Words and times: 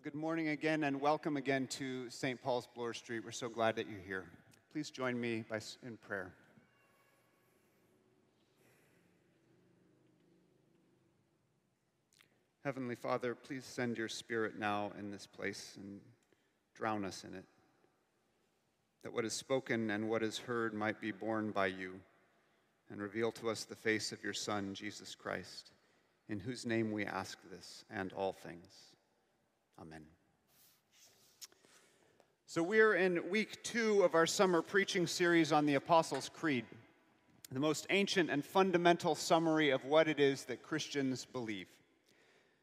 Well, 0.00 0.12
good 0.12 0.18
morning 0.18 0.48
again 0.48 0.84
and 0.84 0.98
welcome 0.98 1.36
again 1.36 1.66
to 1.72 2.08
St. 2.08 2.40
Paul's 2.40 2.66
Bloor 2.74 2.94
Street. 2.94 3.22
We're 3.22 3.32
so 3.32 3.50
glad 3.50 3.76
that 3.76 3.86
you're 3.86 4.00
here. 4.00 4.24
Please 4.72 4.88
join 4.88 5.20
me 5.20 5.44
by, 5.46 5.60
in 5.86 5.98
prayer. 5.98 6.32
Heavenly 12.64 12.94
Father, 12.94 13.34
please 13.34 13.66
send 13.66 13.98
your 13.98 14.08
Spirit 14.08 14.58
now 14.58 14.90
in 14.98 15.10
this 15.10 15.26
place 15.26 15.76
and 15.76 16.00
drown 16.74 17.04
us 17.04 17.24
in 17.24 17.34
it. 17.34 17.44
That 19.02 19.12
what 19.12 19.26
is 19.26 19.34
spoken 19.34 19.90
and 19.90 20.08
what 20.08 20.22
is 20.22 20.38
heard 20.38 20.72
might 20.72 20.98
be 20.98 21.12
borne 21.12 21.50
by 21.50 21.66
you 21.66 22.00
and 22.90 23.02
reveal 23.02 23.32
to 23.32 23.50
us 23.50 23.64
the 23.64 23.76
face 23.76 24.12
of 24.12 24.24
your 24.24 24.32
Son, 24.32 24.72
Jesus 24.72 25.14
Christ, 25.14 25.72
in 26.30 26.40
whose 26.40 26.64
name 26.64 26.90
we 26.90 27.04
ask 27.04 27.36
this 27.50 27.84
and 27.90 28.14
all 28.14 28.32
things. 28.32 28.90
Amen. 29.80 30.02
So, 32.44 32.62
we're 32.62 32.94
in 32.94 33.30
week 33.30 33.62
two 33.62 34.02
of 34.02 34.14
our 34.14 34.26
summer 34.26 34.60
preaching 34.60 35.06
series 35.06 35.52
on 35.52 35.64
the 35.64 35.76
Apostles' 35.76 36.28
Creed, 36.28 36.66
the 37.50 37.60
most 37.60 37.86
ancient 37.88 38.28
and 38.28 38.44
fundamental 38.44 39.14
summary 39.14 39.70
of 39.70 39.82
what 39.86 40.06
it 40.06 40.20
is 40.20 40.44
that 40.44 40.62
Christians 40.62 41.24
believe. 41.24 41.66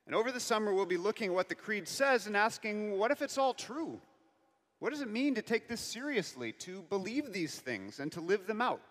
And 0.06 0.14
over 0.14 0.32
the 0.32 0.40
summer, 0.40 0.76
we'll 0.76 0.86
be 0.86 0.98
looking 0.98 1.30
at 1.30 1.34
what 1.34 1.50
the 1.50 1.56
Creed 1.56 1.88
says 1.88 2.28
and 2.28 2.38
asking, 2.38 3.00
what 3.00 3.10
if 3.10 3.24
it's 3.24 3.40
all 3.40 3.56
true? 3.56 4.00
What 4.78 4.92
does 4.92 5.02
it 5.02 5.10
mean 5.10 5.34
to 5.36 5.42
take 5.42 5.68
this 5.68 5.82
seriously, 5.82 6.52
to 6.60 6.84
believe 6.84 7.34
these 7.34 7.58
things, 7.58 8.00
and 8.00 8.12
to 8.12 8.22
live 8.22 8.46
them 8.46 8.62
out? 8.62 8.82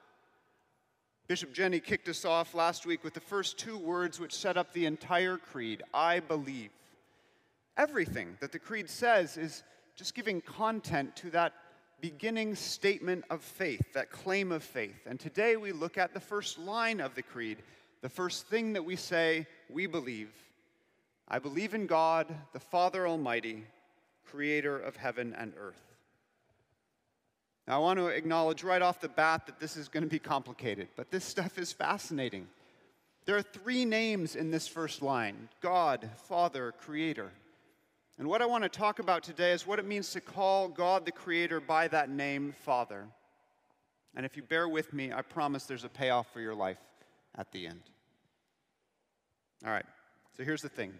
Bishop 1.29 1.53
Jenny 1.53 1.79
kicked 1.79 2.09
us 2.09 2.25
off 2.25 2.55
last 2.55 2.87
week 2.87 3.05
with 3.05 3.15
the 3.15 3.21
first 3.21 3.57
two 3.57 3.79
words 3.79 4.19
which 4.19 4.35
set 4.35 4.57
up 4.57 4.73
the 4.73 4.87
entire 4.87 5.37
Creed 5.37 5.85
I 5.95 6.19
believe. 6.19 6.71
Everything 7.77 8.37
that 8.41 8.53
the 8.53 8.59
Creed 8.59 8.89
says 8.89 9.37
is 9.37 9.63
just 9.97 10.15
giving 10.15 10.41
content 10.41 11.15
to 11.17 11.31
that 11.31 11.53
beginning 12.01 12.55
statement 12.55 13.25
of 13.31 13.43
faith, 13.43 13.93
that 13.95 14.11
claim 14.11 14.53
of 14.53 14.63
faith. 14.63 15.07
And 15.07 15.19
today 15.19 15.57
we 15.57 15.73
look 15.73 15.99
at 15.99 16.15
the 16.15 16.21
first 16.21 16.59
line 16.59 17.01
of 17.01 17.15
the 17.15 17.23
Creed, 17.23 17.59
the 18.03 18.09
first 18.09 18.47
thing 18.49 18.75
that 18.75 18.85
we 18.85 18.97
say 18.97 19.47
we 19.71 19.87
believe. 19.87 20.31
I 21.29 21.39
believe 21.39 21.75
in 21.75 21.87
God, 21.87 22.33
the 22.53 22.61
Father 22.61 23.07
Almighty, 23.07 23.65
creator 24.25 24.79
of 24.79 24.97
heaven 24.97 25.35
and 25.37 25.53
earth. 25.59 25.83
Now, 27.67 27.77
I 27.77 27.79
want 27.79 27.99
to 27.99 28.07
acknowledge 28.07 28.63
right 28.63 28.83
off 28.83 29.01
the 29.01 29.09
bat 29.09 29.47
that 29.47 29.59
this 29.59 29.77
is 29.77 29.89
going 29.89 30.05
to 30.05 30.09
be 30.09 30.21
complicated, 30.21 30.89
but 30.97 31.11
this 31.11 31.25
stuff 31.25 31.59
is 31.59 31.73
fascinating. 31.73 32.47
There 33.25 33.37
are 33.37 33.43
three 33.43 33.85
names 33.85 34.37
in 34.37 34.53
this 34.53 34.69
first 34.69 35.03
line 35.03 35.49
God, 35.61 36.09
Father, 36.29 36.73
Creator. 36.79 37.33
And 38.19 38.29
what 38.29 38.41
I 38.41 38.47
want 38.47 38.65
to 38.65 38.71
talk 38.71 38.99
about 38.99 39.23
today 39.23 39.53
is 39.53 39.67
what 39.67 39.79
it 39.79 39.87
means 39.87 40.11
to 40.13 40.21
call 40.21 40.69
God 40.69 41.05
the 41.05 41.13
Creator 41.13 41.61
by 41.61 41.87
that 41.89 42.09
name, 42.09 42.55
Father. 42.65 43.07
And 44.15 44.25
if 44.25 44.37
you 44.37 44.43
bear 44.43 44.69
with 44.69 44.95
me, 44.95 45.13
I 45.13 45.21
promise 45.21 45.65
there's 45.65 45.85
a 45.85 45.91
payoff 45.91 46.33
for 46.33 46.41
your 46.41 46.55
life 46.55 46.79
at 47.37 47.53
the 47.53 47.67
end. 47.67 47.83
All 49.65 49.71
right, 49.71 49.85
so 50.37 50.45
here's 50.45 50.63
the 50.63 50.69
thing 50.69 50.95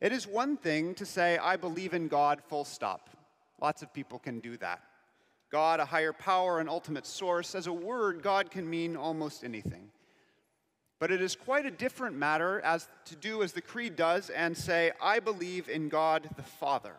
it 0.00 0.12
is 0.12 0.26
one 0.26 0.58
thing 0.58 0.94
to 0.96 1.06
say, 1.06 1.38
I 1.38 1.56
believe 1.56 1.94
in 1.94 2.08
God, 2.08 2.42
full 2.48 2.64
stop. 2.64 3.08
Lots 3.60 3.82
of 3.82 3.92
people 3.94 4.18
can 4.18 4.40
do 4.40 4.58
that. 4.58 4.82
God, 5.50 5.80
a 5.80 5.86
higher 5.86 6.12
power, 6.12 6.60
an 6.60 6.68
ultimate 6.68 7.06
source. 7.06 7.54
As 7.54 7.66
a 7.66 7.72
word, 7.72 8.22
God 8.22 8.50
can 8.50 8.68
mean 8.68 8.96
almost 8.96 9.42
anything. 9.42 9.85
But 10.98 11.10
it 11.10 11.20
is 11.20 11.36
quite 11.36 11.66
a 11.66 11.70
different 11.70 12.16
matter 12.16 12.60
as 12.60 12.88
to 13.06 13.16
do 13.16 13.42
as 13.42 13.52
the 13.52 13.60
creed 13.60 13.96
does 13.96 14.30
and 14.30 14.56
say, 14.56 14.92
I 15.00 15.20
believe 15.20 15.68
in 15.68 15.88
God 15.88 16.28
the 16.36 16.42
Father. 16.42 16.94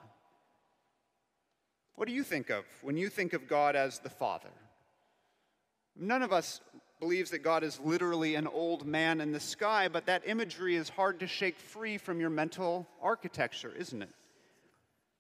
What 1.96 2.08
do 2.08 2.14
you 2.14 2.24
think 2.24 2.52
of 2.52 2.64
when 2.84 2.96
you 2.96 3.10
think 3.10 3.34
of 3.34 3.48
God 3.48 3.76
as 3.76 4.00
the 4.00 4.10
Father? 4.10 4.52
None 5.96 6.22
of 6.22 6.32
us 6.32 6.62
believes 7.00 7.32
that 7.32 7.40
God 7.40 7.64
is 7.64 7.80
literally 7.80 8.36
an 8.36 8.46
old 8.48 8.86
man 8.86 9.20
in 9.20 9.32
the 9.32 9.40
sky, 9.40 9.88
but 9.88 10.06
that 10.06 10.28
imagery 10.28 10.76
is 10.76 10.90
hard 10.90 11.20
to 11.20 11.28
shake 11.28 11.60
free 11.60 11.98
from 11.98 12.20
your 12.20 12.30
mental 12.30 12.88
architecture, 13.02 13.74
isn't 13.78 14.04
it? 14.04 14.10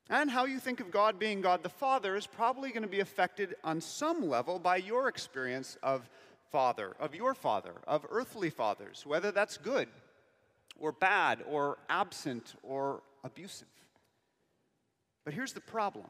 And 0.10 0.30
how 0.30 0.46
you 0.46 0.60
think 0.60 0.80
of 0.80 0.92
God 0.92 1.20
being 1.20 1.42
God 1.42 1.64
the 1.64 1.70
Father 1.70 2.16
is 2.16 2.26
probably 2.26 2.70
going 2.70 2.84
to 2.84 2.88
be 2.88 3.02
affected 3.02 3.56
on 3.64 3.82
some 3.82 4.30
level 4.30 4.58
by 4.58 4.78
your 4.78 5.08
experience 5.08 5.78
of 5.84 6.08
father, 6.52 6.96
of 7.00 7.16
your 7.16 7.34
father, 7.34 7.74
of 7.88 8.06
earthly 8.10 8.50
fathers, 8.50 9.06
whether 9.06 9.32
that's 9.32 9.58
good 9.58 9.88
or 10.80 10.92
bad 10.92 11.44
or 11.50 11.78
absent 11.90 12.56
or 12.64 13.02
abusive. 13.24 13.68
But 15.26 15.34
here's 15.34 15.54
the 15.54 15.62
problem 15.62 16.08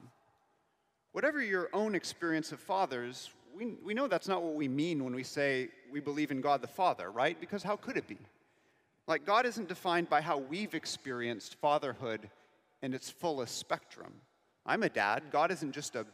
whatever 1.12 1.42
your 1.42 1.70
own 1.74 1.96
experience 1.96 2.52
of 2.52 2.60
fathers, 2.60 3.32
we, 3.56 3.74
we 3.84 3.94
know 3.96 4.08
that's 4.08 4.28
not 4.28 4.44
what 4.44 4.54
we 4.54 4.68
mean 4.68 5.04
when 5.04 5.16
we 5.16 5.24
say 5.24 5.70
we 5.92 6.00
believe 6.00 6.30
in 6.30 6.42
God 6.42 6.62
the 6.62 6.68
Father, 6.68 7.10
right? 7.10 7.40
Because 7.40 7.64
how 7.64 7.76
could 7.76 7.98
it 7.98 8.08
be? 8.08 8.20
Like, 9.08 9.26
God 9.26 9.46
isn't 9.46 9.68
defined 9.68 10.10
by 10.10 10.22
how 10.22 10.38
we've 10.38 10.76
experienced 10.76 11.56
fatherhood 11.56 12.30
in 12.84 12.94
its 12.94 13.10
fullest 13.10 13.58
spectrum. 13.58 14.14
I'm 14.66 14.84
a 14.84 14.90
dad. 14.90 15.24
God 15.32 15.50
isn't 15.50 15.72
just 15.72 15.96
a 15.96 16.06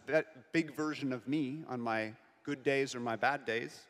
big 0.54 0.74
version 0.76 1.12
of 1.12 1.28
me 1.28 1.64
on 1.68 1.82
my 1.82 2.14
good 2.44 2.64
days 2.64 2.94
or 2.94 3.00
my 3.00 3.16
bad 3.16 3.46
days. 3.46 3.82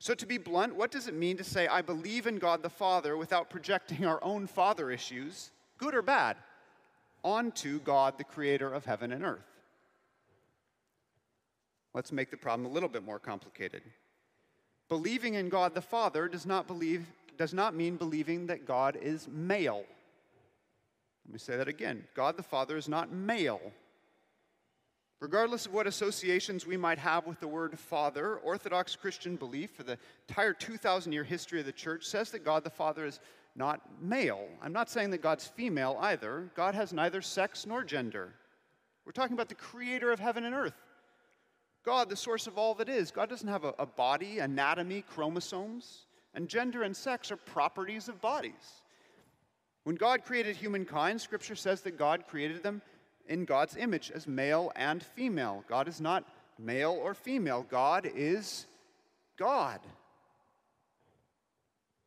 So, 0.00 0.14
to 0.14 0.26
be 0.26 0.38
blunt, 0.38 0.76
what 0.76 0.92
does 0.92 1.08
it 1.08 1.14
mean 1.14 1.36
to 1.38 1.44
say, 1.44 1.66
I 1.66 1.82
believe 1.82 2.26
in 2.26 2.38
God 2.38 2.62
the 2.62 2.70
Father 2.70 3.16
without 3.16 3.50
projecting 3.50 4.06
our 4.06 4.22
own 4.22 4.46
father 4.46 4.90
issues, 4.90 5.50
good 5.76 5.94
or 5.94 6.02
bad, 6.02 6.36
onto 7.24 7.80
God, 7.80 8.16
the 8.16 8.24
creator 8.24 8.72
of 8.72 8.84
heaven 8.84 9.10
and 9.10 9.24
earth? 9.24 9.40
Let's 11.94 12.12
make 12.12 12.30
the 12.30 12.36
problem 12.36 12.70
a 12.70 12.72
little 12.72 12.88
bit 12.88 13.02
more 13.02 13.18
complicated. 13.18 13.82
Believing 14.88 15.34
in 15.34 15.48
God 15.48 15.74
the 15.74 15.82
Father 15.82 16.28
does 16.28 16.46
not, 16.46 16.68
believe, 16.68 17.06
does 17.36 17.52
not 17.52 17.74
mean 17.74 17.96
believing 17.96 18.46
that 18.46 18.66
God 18.66 18.96
is 18.96 19.26
male. 19.26 19.84
Let 21.26 21.32
me 21.32 21.38
say 21.38 21.56
that 21.56 21.68
again 21.68 22.04
God 22.14 22.36
the 22.36 22.42
Father 22.42 22.76
is 22.76 22.88
not 22.88 23.12
male. 23.12 23.60
Regardless 25.20 25.66
of 25.66 25.74
what 25.74 25.88
associations 25.88 26.64
we 26.64 26.76
might 26.76 26.98
have 26.98 27.26
with 27.26 27.40
the 27.40 27.48
word 27.48 27.76
Father, 27.76 28.36
Orthodox 28.36 28.94
Christian 28.94 29.34
belief 29.34 29.70
for 29.70 29.82
the 29.82 29.98
entire 30.28 30.52
2,000 30.52 31.12
year 31.12 31.24
history 31.24 31.58
of 31.58 31.66
the 31.66 31.72
church 31.72 32.04
says 32.04 32.30
that 32.30 32.44
God 32.44 32.62
the 32.62 32.70
Father 32.70 33.04
is 33.04 33.18
not 33.56 33.80
male. 34.00 34.46
I'm 34.62 34.72
not 34.72 34.88
saying 34.88 35.10
that 35.10 35.22
God's 35.22 35.46
female 35.46 35.98
either. 36.00 36.48
God 36.54 36.76
has 36.76 36.92
neither 36.92 37.20
sex 37.20 37.66
nor 37.66 37.82
gender. 37.82 38.32
We're 39.04 39.12
talking 39.12 39.34
about 39.34 39.48
the 39.48 39.56
creator 39.56 40.12
of 40.12 40.20
heaven 40.20 40.44
and 40.44 40.54
earth. 40.54 40.76
God, 41.84 42.08
the 42.08 42.16
source 42.16 42.46
of 42.46 42.56
all 42.56 42.74
that 42.74 42.88
is. 42.88 43.10
God 43.10 43.28
doesn't 43.28 43.48
have 43.48 43.64
a, 43.64 43.74
a 43.78 43.86
body, 43.86 44.38
anatomy, 44.38 45.02
chromosomes, 45.02 46.06
and 46.34 46.48
gender 46.48 46.84
and 46.84 46.96
sex 46.96 47.32
are 47.32 47.36
properties 47.36 48.08
of 48.08 48.20
bodies. 48.20 48.82
When 49.82 49.96
God 49.96 50.22
created 50.22 50.54
humankind, 50.54 51.20
Scripture 51.20 51.56
says 51.56 51.80
that 51.80 51.98
God 51.98 52.26
created 52.28 52.62
them 52.62 52.82
in 53.28 53.44
God's 53.44 53.76
image 53.76 54.10
as 54.10 54.26
male 54.26 54.72
and 54.74 55.02
female. 55.02 55.64
God 55.68 55.88
is 55.88 56.00
not 56.00 56.24
male 56.58 56.98
or 57.00 57.14
female, 57.14 57.64
God 57.70 58.10
is 58.14 58.66
God. 59.38 59.80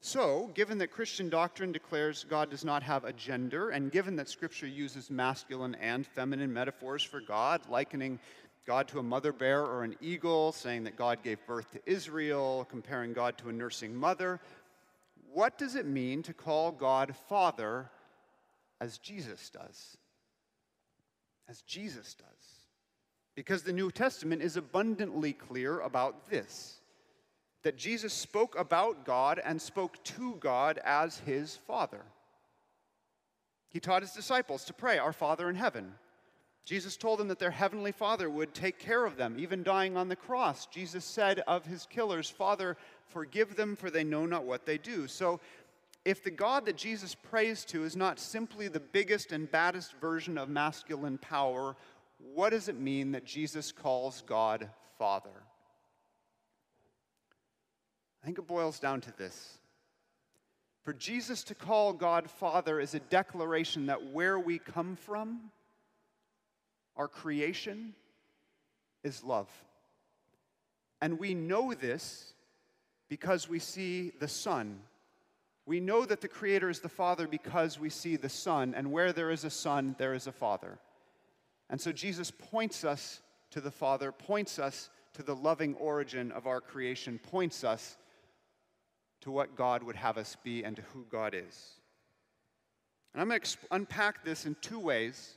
So, 0.03 0.49
given 0.55 0.79
that 0.79 0.89
Christian 0.89 1.29
doctrine 1.29 1.71
declares 1.71 2.25
God 2.27 2.49
does 2.49 2.65
not 2.65 2.81
have 2.81 3.05
a 3.05 3.13
gender, 3.13 3.69
and 3.69 3.91
given 3.91 4.15
that 4.15 4.29
Scripture 4.29 4.65
uses 4.65 5.11
masculine 5.11 5.75
and 5.75 6.07
feminine 6.07 6.51
metaphors 6.51 7.03
for 7.03 7.21
God, 7.21 7.61
likening 7.69 8.19
God 8.65 8.87
to 8.89 8.99
a 8.99 9.03
mother 9.03 9.31
bear 9.31 9.61
or 9.63 9.83
an 9.83 9.95
eagle, 10.01 10.53
saying 10.53 10.85
that 10.85 10.95
God 10.97 11.23
gave 11.23 11.37
birth 11.45 11.69
to 11.71 11.79
Israel, 11.85 12.65
comparing 12.69 13.13
God 13.13 13.37
to 13.39 13.49
a 13.49 13.53
nursing 13.53 13.95
mother, 13.95 14.39
what 15.33 15.57
does 15.59 15.75
it 15.75 15.85
mean 15.85 16.23
to 16.23 16.33
call 16.33 16.71
God 16.71 17.15
Father 17.29 17.89
as 18.79 18.97
Jesus 18.97 19.51
does? 19.51 19.97
As 21.51 21.61
Jesus 21.63 22.15
does. 22.15 22.27
Because 23.35 23.63
the 23.63 23.73
New 23.73 23.91
Testament 23.91 24.41
is 24.41 24.55
abundantly 24.57 25.33
clear 25.33 25.81
about 25.81 26.29
this 26.29 26.77
that 27.63 27.77
Jesus 27.77 28.11
spoke 28.11 28.57
about 28.57 29.05
God 29.05 29.39
and 29.45 29.61
spoke 29.61 30.03
to 30.03 30.35
God 30.39 30.79
as 30.83 31.19
his 31.19 31.57
Father. 31.67 32.01
He 33.69 33.79
taught 33.79 34.01
his 34.01 34.13
disciples 34.13 34.65
to 34.65 34.73
pray, 34.73 34.97
Our 34.97 35.13
Father 35.13 35.47
in 35.47 35.53
heaven. 35.53 35.93
Jesus 36.65 36.97
told 36.97 37.19
them 37.19 37.27
that 37.27 37.37
their 37.37 37.51
heavenly 37.51 37.91
Father 37.91 38.31
would 38.31 38.55
take 38.55 38.79
care 38.79 39.05
of 39.05 39.15
them, 39.15 39.35
even 39.37 39.61
dying 39.61 39.95
on 39.95 40.09
the 40.09 40.15
cross. 40.15 40.65
Jesus 40.65 41.05
said 41.05 41.43
of 41.45 41.65
his 41.65 41.85
killers, 41.85 42.31
Father, 42.31 42.77
forgive 43.09 43.55
them, 43.55 43.75
for 43.75 43.91
they 43.91 44.03
know 44.03 44.25
not 44.25 44.45
what 44.45 44.65
they 44.65 44.79
do. 44.79 45.05
So 45.05 45.39
if 46.03 46.23
the 46.23 46.31
God 46.31 46.65
that 46.65 46.77
Jesus 46.77 47.13
prays 47.13 47.63
to 47.65 47.83
is 47.83 47.95
not 47.95 48.19
simply 48.19 48.67
the 48.67 48.79
biggest 48.79 49.31
and 49.31 49.51
baddest 49.51 49.93
version 49.93 50.37
of 50.37 50.49
masculine 50.49 51.17
power, 51.17 51.75
what 52.33 52.51
does 52.51 52.67
it 52.67 52.79
mean 52.79 53.11
that 53.11 53.25
Jesus 53.25 53.71
calls 53.71 54.23
God 54.25 54.69
Father? 54.97 55.29
I 58.21 58.25
think 58.25 58.39
it 58.39 58.47
boils 58.47 58.79
down 58.79 59.01
to 59.01 59.17
this 59.17 59.59
For 60.83 60.93
Jesus 60.93 61.43
to 61.45 61.55
call 61.55 61.93
God 61.93 62.29
Father 62.29 62.79
is 62.79 62.95
a 62.95 62.99
declaration 62.99 63.87
that 63.87 64.11
where 64.11 64.39
we 64.39 64.57
come 64.57 64.95
from, 64.95 65.51
our 66.95 67.07
creation, 67.07 67.93
is 69.03 69.23
love. 69.23 69.49
And 70.99 71.19
we 71.19 71.33
know 71.33 71.73
this 71.73 72.33
because 73.09 73.49
we 73.49 73.59
see 73.59 74.11
the 74.19 74.27
Son. 74.27 74.79
We 75.65 75.79
know 75.79 76.05
that 76.05 76.21
the 76.21 76.27
Creator 76.27 76.69
is 76.69 76.79
the 76.79 76.89
Father 76.89 77.27
because 77.27 77.79
we 77.79 77.89
see 77.89 78.15
the 78.15 78.29
Son, 78.29 78.73
and 78.75 78.91
where 78.91 79.13
there 79.13 79.31
is 79.31 79.43
a 79.43 79.49
Son, 79.49 79.95
there 79.97 80.13
is 80.13 80.27
a 80.27 80.31
Father. 80.31 80.79
And 81.69 81.79
so 81.79 81.91
Jesus 81.91 82.31
points 82.31 82.83
us 82.83 83.21
to 83.51 83.61
the 83.61 83.71
Father, 83.71 84.11
points 84.11 84.59
us 84.59 84.89
to 85.13 85.23
the 85.23 85.35
loving 85.35 85.75
origin 85.75 86.31
of 86.31 86.47
our 86.47 86.61
creation, 86.61 87.19
points 87.19 87.63
us 87.63 87.97
to 89.21 89.31
what 89.31 89.55
God 89.55 89.83
would 89.83 89.95
have 89.95 90.17
us 90.17 90.35
be 90.43 90.63
and 90.63 90.75
to 90.75 90.81
who 90.93 91.05
God 91.11 91.33
is. 91.35 91.75
And 93.13 93.21
I'm 93.21 93.27
going 93.27 93.39
to 93.39 93.45
exp- 93.45 93.57
unpack 93.71 94.23
this 94.23 94.45
in 94.45 94.55
two 94.61 94.79
ways. 94.79 95.35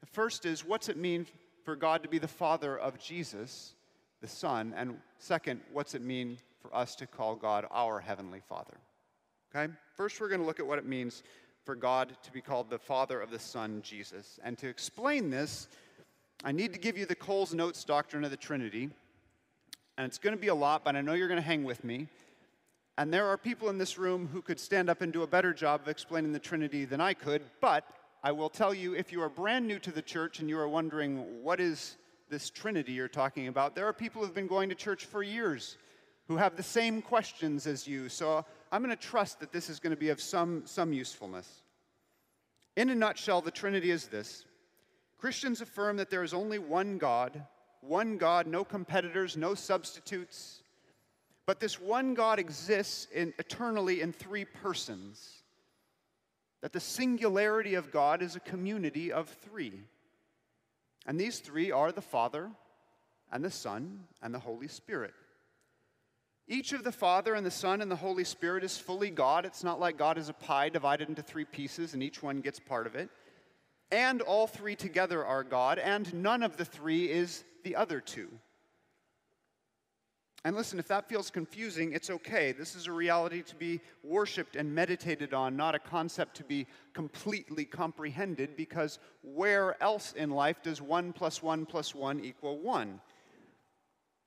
The 0.00 0.06
first 0.06 0.44
is 0.44 0.64
what's 0.64 0.88
it 0.88 0.96
mean 0.96 1.26
for 1.64 1.76
God 1.76 2.02
to 2.02 2.08
be 2.08 2.18
the 2.18 2.26
Father 2.26 2.76
of 2.76 2.98
Jesus, 2.98 3.74
the 4.20 4.28
Son? 4.28 4.74
And 4.76 4.98
second, 5.18 5.60
what's 5.72 5.94
it 5.94 6.02
mean 6.02 6.38
for 6.60 6.74
us 6.74 6.96
to 6.96 7.06
call 7.06 7.36
God 7.36 7.66
our 7.70 8.00
Heavenly 8.00 8.40
Father? 8.48 8.78
Okay? 9.54 9.72
First, 9.96 10.20
we're 10.20 10.28
going 10.28 10.40
to 10.40 10.46
look 10.46 10.60
at 10.60 10.66
what 10.66 10.78
it 10.78 10.86
means 10.86 11.22
for 11.64 11.74
God 11.74 12.16
to 12.22 12.32
be 12.32 12.40
called 12.40 12.70
the 12.70 12.78
Father 12.78 13.20
of 13.20 13.30
the 13.30 13.38
Son, 13.38 13.82
Jesus. 13.82 14.40
And 14.42 14.56
to 14.58 14.68
explain 14.68 15.30
this, 15.30 15.68
I 16.44 16.52
need 16.52 16.72
to 16.72 16.78
give 16.78 16.96
you 16.96 17.06
the 17.06 17.14
Coles 17.14 17.54
Notes 17.54 17.84
doctrine 17.84 18.24
of 18.24 18.30
the 18.30 18.36
Trinity. 18.36 18.90
And 19.96 20.06
it's 20.06 20.18
going 20.18 20.34
to 20.34 20.40
be 20.40 20.48
a 20.48 20.54
lot, 20.54 20.84
but 20.84 20.96
I 20.96 21.02
know 21.02 21.12
you're 21.12 21.28
going 21.28 21.40
to 21.40 21.46
hang 21.46 21.64
with 21.64 21.84
me. 21.84 22.08
And 22.98 23.12
there 23.12 23.26
are 23.28 23.36
people 23.36 23.68
in 23.68 23.78
this 23.78 23.98
room 23.98 24.28
who 24.32 24.42
could 24.42 24.58
stand 24.58 24.90
up 24.90 25.00
and 25.00 25.12
do 25.12 25.22
a 25.22 25.26
better 25.26 25.52
job 25.52 25.82
of 25.82 25.88
explaining 25.88 26.32
the 26.32 26.38
Trinity 26.38 26.84
than 26.84 27.00
I 27.00 27.14
could, 27.14 27.42
but 27.60 27.84
I 28.22 28.32
will 28.32 28.50
tell 28.50 28.74
you 28.74 28.94
if 28.94 29.12
you 29.12 29.22
are 29.22 29.28
brand 29.28 29.66
new 29.66 29.78
to 29.80 29.90
the 29.90 30.02
church 30.02 30.40
and 30.40 30.48
you 30.48 30.58
are 30.58 30.68
wondering 30.68 31.42
what 31.42 31.58
is 31.58 31.96
this 32.28 32.50
Trinity 32.50 32.92
you're 32.92 33.08
talking 33.08 33.48
about, 33.48 33.74
there 33.74 33.86
are 33.86 33.92
people 33.92 34.22
who've 34.22 34.34
been 34.34 34.46
going 34.46 34.68
to 34.68 34.74
church 34.74 35.04
for 35.06 35.22
years 35.22 35.76
who 36.28 36.36
have 36.36 36.56
the 36.56 36.62
same 36.62 37.02
questions 37.02 37.66
as 37.66 37.86
you. 37.86 38.08
So 38.08 38.44
I'm 38.72 38.82
going 38.82 38.96
to 38.96 39.00
trust 39.00 39.40
that 39.40 39.52
this 39.52 39.68
is 39.68 39.78
going 39.78 39.94
to 39.94 40.00
be 40.00 40.08
of 40.08 40.20
some, 40.20 40.62
some 40.64 40.94
usefulness. 40.94 41.46
In 42.74 42.88
a 42.88 42.94
nutshell, 42.94 43.42
the 43.42 43.50
Trinity 43.50 43.90
is 43.90 44.06
this 44.06 44.46
Christians 45.18 45.60
affirm 45.60 45.98
that 45.98 46.08
there 46.08 46.24
is 46.24 46.32
only 46.32 46.58
one 46.58 46.96
God, 46.96 47.44
one 47.82 48.16
God, 48.16 48.46
no 48.46 48.64
competitors, 48.64 49.36
no 49.36 49.54
substitutes. 49.54 50.62
But 51.44 51.60
this 51.60 51.78
one 51.78 52.14
God 52.14 52.38
exists 52.38 53.08
in, 53.12 53.34
eternally 53.38 54.00
in 54.00 54.12
three 54.12 54.46
persons. 54.46 55.42
That 56.62 56.72
the 56.72 56.80
singularity 56.80 57.74
of 57.74 57.90
God 57.90 58.22
is 58.22 58.36
a 58.36 58.40
community 58.40 59.12
of 59.12 59.28
three. 59.28 59.82
And 61.06 61.20
these 61.20 61.40
three 61.40 61.72
are 61.72 61.92
the 61.92 62.00
Father, 62.00 62.50
and 63.32 63.44
the 63.44 63.50
Son, 63.50 64.04
and 64.22 64.32
the 64.32 64.38
Holy 64.38 64.68
Spirit. 64.68 65.12
Each 66.52 66.74
of 66.74 66.84
the 66.84 66.92
Father 66.92 67.32
and 67.32 67.46
the 67.46 67.50
Son 67.50 67.80
and 67.80 67.90
the 67.90 67.96
Holy 67.96 68.24
Spirit 68.24 68.62
is 68.62 68.76
fully 68.76 69.08
God. 69.08 69.46
It's 69.46 69.64
not 69.64 69.80
like 69.80 69.96
God 69.96 70.18
is 70.18 70.28
a 70.28 70.34
pie 70.34 70.68
divided 70.68 71.08
into 71.08 71.22
three 71.22 71.46
pieces 71.46 71.94
and 71.94 72.02
each 72.02 72.22
one 72.22 72.42
gets 72.42 72.60
part 72.60 72.86
of 72.86 72.94
it. 72.94 73.08
And 73.90 74.20
all 74.20 74.46
three 74.46 74.76
together 74.76 75.24
are 75.24 75.44
God, 75.44 75.78
and 75.78 76.12
none 76.12 76.42
of 76.42 76.58
the 76.58 76.66
three 76.66 77.10
is 77.10 77.44
the 77.64 77.74
other 77.74 78.02
two. 78.02 78.28
And 80.44 80.54
listen, 80.54 80.78
if 80.78 80.88
that 80.88 81.08
feels 81.08 81.30
confusing, 81.30 81.94
it's 81.94 82.10
okay. 82.10 82.52
This 82.52 82.74
is 82.74 82.86
a 82.86 82.92
reality 82.92 83.40
to 83.44 83.56
be 83.56 83.80
worshiped 84.02 84.54
and 84.54 84.74
meditated 84.74 85.32
on, 85.32 85.56
not 85.56 85.74
a 85.74 85.78
concept 85.78 86.36
to 86.36 86.44
be 86.44 86.66
completely 86.92 87.64
comprehended, 87.64 88.56
because 88.56 88.98
where 89.22 89.82
else 89.82 90.12
in 90.12 90.28
life 90.28 90.62
does 90.62 90.82
one 90.82 91.14
plus 91.14 91.42
one 91.42 91.64
plus 91.64 91.94
one 91.94 92.22
equal 92.22 92.58
one? 92.58 93.00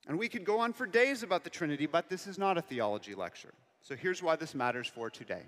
And 0.07 0.19
we 0.19 0.30
could 0.30 0.46
go 0.46 0.60
on 0.60 0.74
for 0.74 0.86
days 0.86 1.24
about 1.24 1.44
the 1.44 1.50
Trinity, 1.50 1.88
but 1.88 2.10
this 2.10 2.28
is 2.28 2.38
not 2.38 2.57
a 2.57 2.62
theology 2.62 3.16
lecture. 3.16 3.54
So 3.81 3.96
here's 3.96 4.22
why 4.22 4.36
this 4.36 4.56
matters 4.56 4.88
for 4.88 5.10
today 5.10 5.44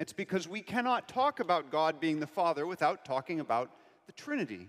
it's 0.00 0.12
because 0.12 0.48
we 0.48 0.60
cannot 0.60 1.08
talk 1.08 1.38
about 1.38 1.70
God 1.70 2.00
being 2.00 2.18
the 2.18 2.26
Father 2.26 2.66
without 2.66 3.04
talking 3.04 3.38
about 3.40 3.70
the 4.06 4.12
Trinity. 4.12 4.68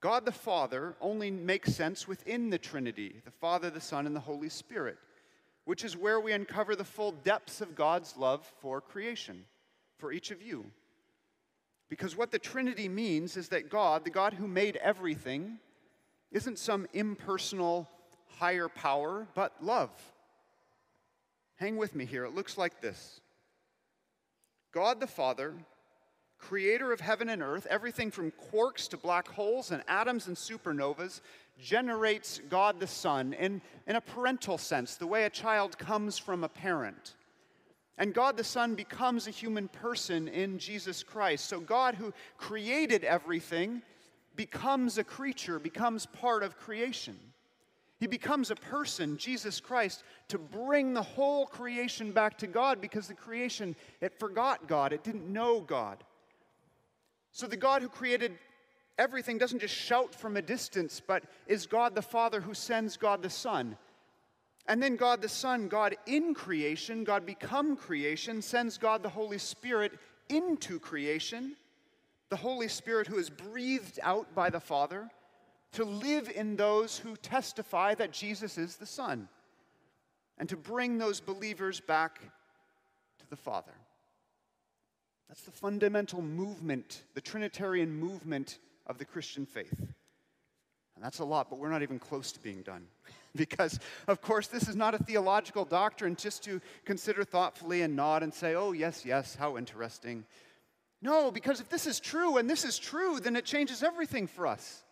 God 0.00 0.24
the 0.24 0.32
Father 0.32 0.96
only 1.00 1.30
makes 1.30 1.74
sense 1.74 2.06
within 2.06 2.50
the 2.50 2.58
Trinity 2.58 3.20
the 3.24 3.30
Father, 3.30 3.70
the 3.70 3.80
Son, 3.80 4.06
and 4.06 4.14
the 4.14 4.20
Holy 4.20 4.48
Spirit, 4.48 4.98
which 5.64 5.84
is 5.84 5.96
where 5.96 6.20
we 6.20 6.32
uncover 6.32 6.74
the 6.74 6.84
full 6.84 7.12
depths 7.12 7.60
of 7.60 7.74
God's 7.76 8.16
love 8.16 8.50
for 8.60 8.80
creation, 8.80 9.44
for 9.98 10.12
each 10.12 10.30
of 10.30 10.42
you. 10.42 10.66
Because 11.88 12.16
what 12.16 12.30
the 12.30 12.38
Trinity 12.38 12.88
means 12.88 13.36
is 13.36 13.48
that 13.48 13.70
God, 13.70 14.04
the 14.04 14.10
God 14.10 14.34
who 14.34 14.46
made 14.46 14.76
everything, 14.76 15.58
isn't 16.32 16.58
some 16.58 16.86
impersonal 16.92 17.88
higher 18.38 18.68
power, 18.68 19.26
but 19.34 19.52
love. 19.62 19.90
Hang 21.56 21.76
with 21.76 21.94
me 21.94 22.04
here. 22.04 22.24
It 22.24 22.34
looks 22.34 22.56
like 22.56 22.80
this 22.80 23.20
God 24.72 25.00
the 25.00 25.06
Father 25.06 25.54
creator 26.38 26.92
of 26.92 27.00
heaven 27.00 27.28
and 27.28 27.42
earth, 27.42 27.66
everything 27.68 28.10
from 28.10 28.32
quarks 28.52 28.88
to 28.88 28.96
black 28.96 29.28
holes 29.28 29.70
and 29.70 29.82
atoms 29.88 30.28
and 30.28 30.36
supernovas, 30.36 31.20
generates 31.58 32.40
God 32.48 32.78
the 32.78 32.86
Son 32.86 33.32
in, 33.34 33.60
in 33.86 33.96
a 33.96 34.00
parental 34.00 34.56
sense, 34.56 34.94
the 34.94 35.06
way 35.06 35.24
a 35.24 35.30
child 35.30 35.76
comes 35.76 36.16
from 36.16 36.44
a 36.44 36.48
parent. 36.48 37.14
And 37.98 38.14
God 38.14 38.36
the 38.36 38.44
Son 38.44 38.76
becomes 38.76 39.26
a 39.26 39.32
human 39.32 39.66
person 39.66 40.28
in 40.28 40.58
Jesus 40.58 41.02
Christ. 41.02 41.46
So 41.46 41.58
God, 41.58 41.96
who 41.96 42.14
created 42.36 43.02
everything, 43.02 43.82
becomes 44.38 44.98
a 44.98 45.04
creature, 45.04 45.58
becomes 45.58 46.06
part 46.06 46.44
of 46.44 46.56
creation. 46.56 47.18
He 47.98 48.06
becomes 48.06 48.52
a 48.52 48.54
person, 48.54 49.18
Jesus 49.18 49.58
Christ, 49.58 50.04
to 50.28 50.38
bring 50.38 50.94
the 50.94 51.02
whole 51.02 51.44
creation 51.44 52.12
back 52.12 52.38
to 52.38 52.46
God 52.46 52.80
because 52.80 53.08
the 53.08 53.14
creation, 53.14 53.74
it 54.00 54.16
forgot 54.20 54.68
God, 54.68 54.92
it 54.92 55.02
didn't 55.02 55.30
know 55.30 55.60
God. 55.60 56.04
So 57.32 57.48
the 57.48 57.56
God 57.56 57.82
who 57.82 57.88
created 57.88 58.38
everything 58.96 59.38
doesn't 59.38 59.58
just 59.58 59.74
shout 59.74 60.14
from 60.14 60.36
a 60.36 60.42
distance, 60.42 61.02
but 61.04 61.24
is 61.48 61.66
God 61.66 61.96
the 61.96 62.00
Father 62.00 62.40
who 62.40 62.54
sends 62.54 62.96
God 62.96 63.22
the 63.22 63.30
Son. 63.30 63.76
And 64.68 64.80
then 64.80 64.94
God 64.94 65.20
the 65.20 65.28
Son, 65.28 65.66
God 65.66 65.96
in 66.06 66.32
creation, 66.32 67.02
God 67.02 67.26
become 67.26 67.76
creation, 67.76 68.40
sends 68.40 68.78
God 68.78 69.02
the 69.02 69.08
Holy 69.08 69.38
Spirit 69.38 69.98
into 70.28 70.78
creation, 70.78 71.56
the 72.30 72.36
Holy 72.36 72.68
Spirit 72.68 73.06
who 73.06 73.18
is 73.18 73.30
breathed 73.30 73.98
out 74.02 74.34
by 74.34 74.50
the 74.50 74.60
Father 74.60 75.08
to 75.72 75.84
live 75.84 76.30
in 76.34 76.56
those 76.56 76.98
who 76.98 77.16
testify 77.16 77.94
that 77.94 78.12
Jesus 78.12 78.58
is 78.58 78.76
the 78.76 78.86
Son 78.86 79.28
and 80.38 80.48
to 80.48 80.56
bring 80.56 80.98
those 80.98 81.20
believers 81.20 81.80
back 81.80 82.20
to 83.18 83.28
the 83.28 83.36
Father. 83.36 83.72
That's 85.28 85.42
the 85.42 85.50
fundamental 85.50 86.22
movement, 86.22 87.02
the 87.14 87.20
Trinitarian 87.20 87.92
movement 87.92 88.58
of 88.86 88.98
the 88.98 89.04
Christian 89.04 89.44
faith. 89.44 89.78
And 89.78 91.04
that's 91.04 91.18
a 91.18 91.24
lot, 91.24 91.50
but 91.50 91.58
we're 91.58 91.70
not 91.70 91.82
even 91.82 91.98
close 91.98 92.32
to 92.32 92.40
being 92.40 92.62
done. 92.62 92.86
because, 93.36 93.78
of 94.08 94.20
course, 94.20 94.48
this 94.48 94.68
is 94.68 94.74
not 94.74 94.94
a 94.94 94.98
theological 94.98 95.64
doctrine 95.64 96.16
just 96.16 96.42
to 96.44 96.60
consider 96.84 97.24
thoughtfully 97.24 97.82
and 97.82 97.94
nod 97.94 98.22
and 98.22 98.32
say, 98.32 98.54
oh, 98.54 98.72
yes, 98.72 99.04
yes, 99.04 99.36
how 99.36 99.56
interesting. 99.56 100.24
No, 101.00 101.30
because 101.30 101.60
if 101.60 101.68
this 101.68 101.86
is 101.86 102.00
true 102.00 102.38
and 102.38 102.50
this 102.50 102.64
is 102.64 102.78
true, 102.78 103.20
then 103.20 103.36
it 103.36 103.44
changes 103.44 103.82
everything 103.82 104.26
for 104.26 104.46
us. 104.46 104.82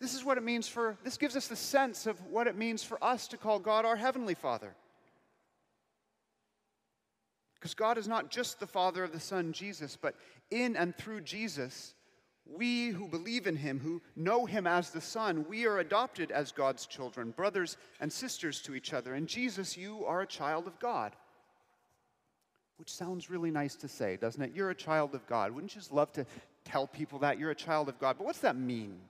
This 0.00 0.14
is 0.14 0.24
what 0.24 0.38
it 0.38 0.44
means 0.44 0.68
for, 0.68 0.96
this 1.02 1.16
gives 1.16 1.36
us 1.36 1.48
the 1.48 1.56
sense 1.56 2.06
of 2.06 2.20
what 2.26 2.46
it 2.46 2.56
means 2.56 2.84
for 2.84 3.02
us 3.02 3.26
to 3.28 3.36
call 3.36 3.58
God 3.58 3.84
our 3.84 3.96
Heavenly 3.96 4.34
Father. 4.34 4.74
Because 7.54 7.74
God 7.74 7.98
is 7.98 8.06
not 8.06 8.30
just 8.30 8.60
the 8.60 8.66
Father 8.66 9.02
of 9.02 9.10
the 9.10 9.18
Son, 9.18 9.52
Jesus, 9.52 9.96
but 10.00 10.14
in 10.50 10.76
and 10.76 10.96
through 10.96 11.22
Jesus, 11.22 11.94
we 12.46 12.90
who 12.90 13.08
believe 13.08 13.48
in 13.48 13.56
him, 13.56 13.80
who 13.80 14.00
know 14.14 14.46
him 14.46 14.66
as 14.66 14.90
the 14.90 15.00
Son, 15.00 15.44
we 15.48 15.66
are 15.66 15.80
adopted 15.80 16.30
as 16.30 16.52
God's 16.52 16.86
children, 16.86 17.32
brothers 17.32 17.76
and 18.00 18.12
sisters 18.12 18.62
to 18.62 18.74
each 18.76 18.94
other. 18.94 19.14
And 19.14 19.26
Jesus, 19.26 19.76
you 19.76 20.04
are 20.04 20.22
a 20.22 20.26
child 20.26 20.68
of 20.68 20.78
God. 20.78 21.16
Which 22.78 22.92
sounds 22.92 23.28
really 23.28 23.50
nice 23.50 23.74
to 23.76 23.88
say, 23.88 24.16
doesn't 24.16 24.40
it? 24.40 24.52
You're 24.54 24.70
a 24.70 24.74
child 24.74 25.14
of 25.14 25.26
God. 25.26 25.52
Wouldn't 25.52 25.74
you 25.74 25.80
just 25.80 25.92
love 25.92 26.12
to 26.12 26.24
tell 26.64 26.86
people 26.86 27.18
that 27.20 27.38
you're 27.38 27.50
a 27.50 27.54
child 27.54 27.88
of 27.88 27.98
God? 27.98 28.16
But 28.18 28.24
what's 28.24 28.38
that 28.40 28.56
mean? 28.56 29.00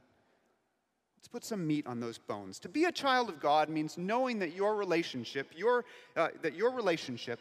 Let's 1.19 1.29
put 1.29 1.45
some 1.45 1.67
meat 1.67 1.87
on 1.87 2.01
those 2.01 2.17
bones. 2.17 2.59
To 2.61 2.69
be 2.69 2.85
a 2.85 2.93
child 2.93 3.29
of 3.29 3.41
God 3.41 3.69
means 3.69 3.99
knowing 3.99 4.39
that 4.39 4.55
your 4.55 4.77
relationship, 4.77 5.49
your, 5.55 5.85
uh, 6.17 6.29
that 6.43 6.55
your 6.55 6.71
relationship 6.71 7.41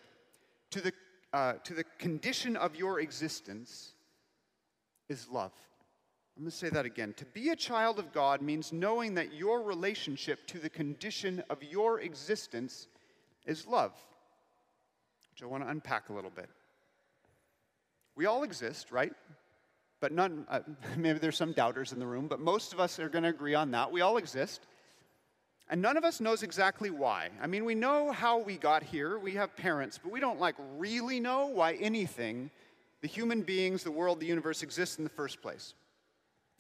to 0.72 0.82
the, 0.82 0.92
uh, 1.32 1.54
to 1.64 1.74
the 1.74 1.86
condition 1.98 2.58
of 2.58 2.76
your 2.76 3.00
existence 3.00 3.94
is 5.08 5.30
love. 5.30 5.54
I'm 6.36 6.44
going 6.44 6.52
to 6.52 6.58
say 6.58 6.70
that 6.70 6.86
again. 6.86 7.14
To 7.18 7.26
be 7.26 7.50
a 7.50 7.56
child 7.56 8.00
of 8.00 8.12
God 8.12 8.42
means 8.42 8.74
knowing 8.74 9.14
that 9.16 9.34
your 9.34 9.62
relationship 9.62 10.46
to 10.48 10.60
the 10.60 10.70
condition 10.70 11.44
of 11.50 11.64
your 11.64 12.02
existence 12.02 12.88
is 13.46 13.66
love. 13.66 13.94
Which 15.38 15.44
I 15.44 15.46
want 15.46 15.64
to 15.64 15.70
unpack 15.70 16.10
a 16.10 16.14
little 16.14 16.32
bit. 16.32 16.50
We 18.16 18.26
all 18.26 18.42
exist, 18.42 18.92
right? 18.92 19.14
But 20.00 20.12
none, 20.12 20.48
uh, 20.50 20.62
maybe 20.98 21.20
there's 21.20 21.38
some 21.38 21.52
doubters 21.52 21.94
in 21.94 22.00
the 22.00 22.08
room, 22.08 22.28
but 22.28 22.40
most 22.40 22.74
of 22.74 22.80
us 22.80 22.98
are 22.98 23.08
going 23.08 23.22
to 23.22 23.30
agree 23.30 23.54
on 23.54 23.70
that. 23.70 23.92
We 23.92 24.02
all 24.02 24.18
exist. 24.18 24.66
And 25.70 25.80
none 25.80 25.96
of 25.96 26.04
us 26.04 26.20
knows 26.20 26.42
exactly 26.42 26.90
why. 26.90 27.30
I 27.40 27.46
mean, 27.46 27.66
we 27.66 27.76
know 27.76 28.12
how 28.12 28.40
we 28.40 28.58
got 28.58 28.82
here. 28.82 29.20
We 29.20 29.34
have 29.34 29.56
parents, 29.56 30.00
but 30.02 30.12
we 30.12 30.20
don't 30.20 30.40
like 30.40 30.56
really 30.76 31.20
know 31.20 31.46
why 31.46 31.74
anything, 31.74 32.50
the 33.02 33.08
human 33.08 33.44
beings, 33.44 33.84
the 33.84 33.92
world, 33.92 34.20
the 34.20 34.26
universe 34.26 34.64
exists 34.64 34.98
in 34.98 35.04
the 35.04 35.10
first 35.12 35.40
place. 35.44 35.76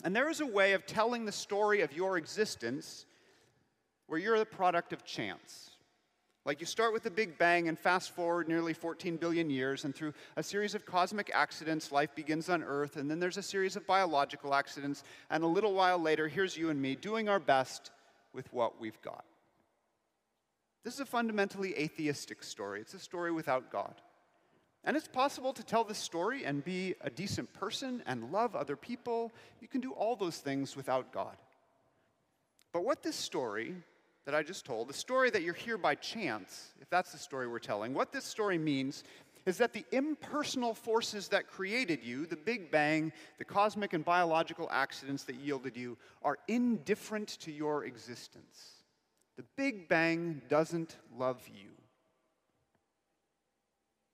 And 0.04 0.16
there 0.16 0.30
is 0.30 0.40
a 0.40 0.46
way 0.46 0.74
of 0.74 0.86
telling 0.86 1.26
the 1.26 1.32
story 1.32 1.82
of 1.82 1.94
your 1.94 2.16
existence 2.16 3.08
where 4.06 4.20
you're 4.20 4.38
the 4.38 4.46
product 4.46 4.94
of 4.94 5.04
chance. 5.04 5.72
Like 6.48 6.62
you 6.62 6.66
start 6.66 6.94
with 6.94 7.04
the 7.04 7.12
Big 7.12 7.38
Bang 7.38 7.68
and 7.68 7.78
fast 7.78 8.16
forward 8.16 8.48
nearly 8.48 8.72
14 8.72 9.18
billion 9.18 9.50
years, 9.50 9.84
and 9.84 9.94
through 9.94 10.14
a 10.38 10.42
series 10.42 10.76
of 10.76 10.86
cosmic 10.86 11.30
accidents, 11.34 11.92
life 11.92 12.16
begins 12.16 12.48
on 12.48 12.64
Earth, 12.64 12.96
and 12.96 13.12
then 13.12 13.20
there's 13.20 13.36
a 13.36 13.44
series 13.44 13.76
of 13.76 13.86
biological 13.86 14.54
accidents, 14.54 15.04
and 15.30 15.44
a 15.44 15.48
little 15.48 15.74
while 15.74 16.00
later, 16.00 16.30
here's 16.30 16.56
you 16.56 16.70
and 16.70 16.82
me 16.82 16.96
doing 16.96 17.28
our 17.28 17.42
best 17.42 17.92
with 18.32 18.52
what 18.54 18.80
we've 18.80 19.02
got. 19.02 19.26
This 20.86 20.94
is 20.94 21.02
a 21.02 21.06
fundamentally 21.06 21.78
atheistic 21.78 22.42
story. 22.42 22.80
It's 22.80 22.94
a 22.94 23.00
story 23.00 23.34
without 23.34 23.70
God. 23.70 23.96
And 24.86 24.96
it's 24.96 25.10
possible 25.10 25.52
to 25.52 25.66
tell 25.66 25.84
this 25.84 25.98
story 25.98 26.46
and 26.46 26.64
be 26.64 26.96
a 27.02 27.10
decent 27.10 27.52
person 27.52 28.02
and 28.06 28.32
love 28.32 28.56
other 28.56 28.78
people. 28.78 29.34
You 29.60 29.68
can 29.68 29.82
do 29.82 29.92
all 29.92 30.16
those 30.16 30.38
things 30.38 30.78
without 30.78 31.12
God. 31.12 31.36
But 32.72 32.86
what 32.86 33.04
this 33.04 33.18
story 33.18 33.76
that 34.28 34.36
I 34.36 34.44
just 34.44 34.66
told, 34.66 34.90
the 34.90 34.94
story 34.94 35.30
that 35.30 35.42
you're 35.42 35.54
here 35.54 35.78
by 35.78 35.96
chance, 35.96 36.74
if 36.82 36.90
that's 36.90 37.14
the 37.14 37.18
story 37.18 37.48
we're 37.48 37.60
telling, 37.60 37.94
what 37.94 38.12
this 38.12 38.26
story 38.26 38.58
means 38.58 39.06
is 39.46 39.58
that 39.60 39.72
the 39.72 39.86
impersonal 39.94 40.74
forces 40.74 41.30
that 41.30 41.48
created 41.48 42.04
you, 42.04 42.26
the 42.26 42.36
Big 42.36 42.70
Bang, 42.70 43.14
the 43.38 43.46
cosmic 43.46 43.94
and 43.94 44.04
biological 44.04 44.68
accidents 44.70 45.24
that 45.24 45.38
yielded 45.38 45.78
you, 45.78 45.98
are 46.24 46.38
indifferent 46.50 47.30
to 47.40 47.54
your 47.54 47.86
existence. 47.86 48.84
The 49.38 49.46
Big 49.56 49.88
Bang 49.88 50.42
doesn't 50.50 50.98
love 51.18 51.42
you. 51.48 51.70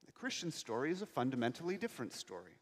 The 0.05 0.11
Christian 0.11 0.51
story 0.51 0.91
is 0.91 1.01
a 1.01 1.07
fundamentally 1.07 1.75
different 1.75 2.13
story. 2.13 2.53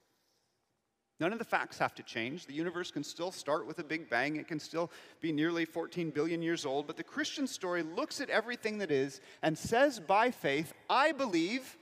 None 1.22 1.34
of 1.34 1.38
the 1.38 1.46
facts 1.46 1.78
have 1.78 1.94
to 1.94 2.02
change. 2.02 2.48
The 2.48 2.54
universe 2.54 2.90
can 2.90 3.04
still 3.04 3.32
start 3.32 3.68
with 3.68 3.78
a 3.78 3.84
big 3.84 4.10
bang. 4.10 4.38
It 4.38 4.48
can 4.48 4.60
still 4.60 4.90
be 5.22 5.32
nearly 5.32 5.66
14 5.66 6.10
billion 6.10 6.42
years 6.42 6.66
old. 6.66 6.88
But 6.88 6.98
the 6.98 7.04
Christian 7.04 7.46
story 7.46 7.84
looks 7.84 8.20
at 8.22 8.32
everything 8.32 8.80
that 8.80 8.90
is 8.90 9.22
and 9.44 9.56
says 9.56 10.00
by 10.00 10.32
faith, 10.32 10.74
I 10.90 11.12
believe 11.12 11.78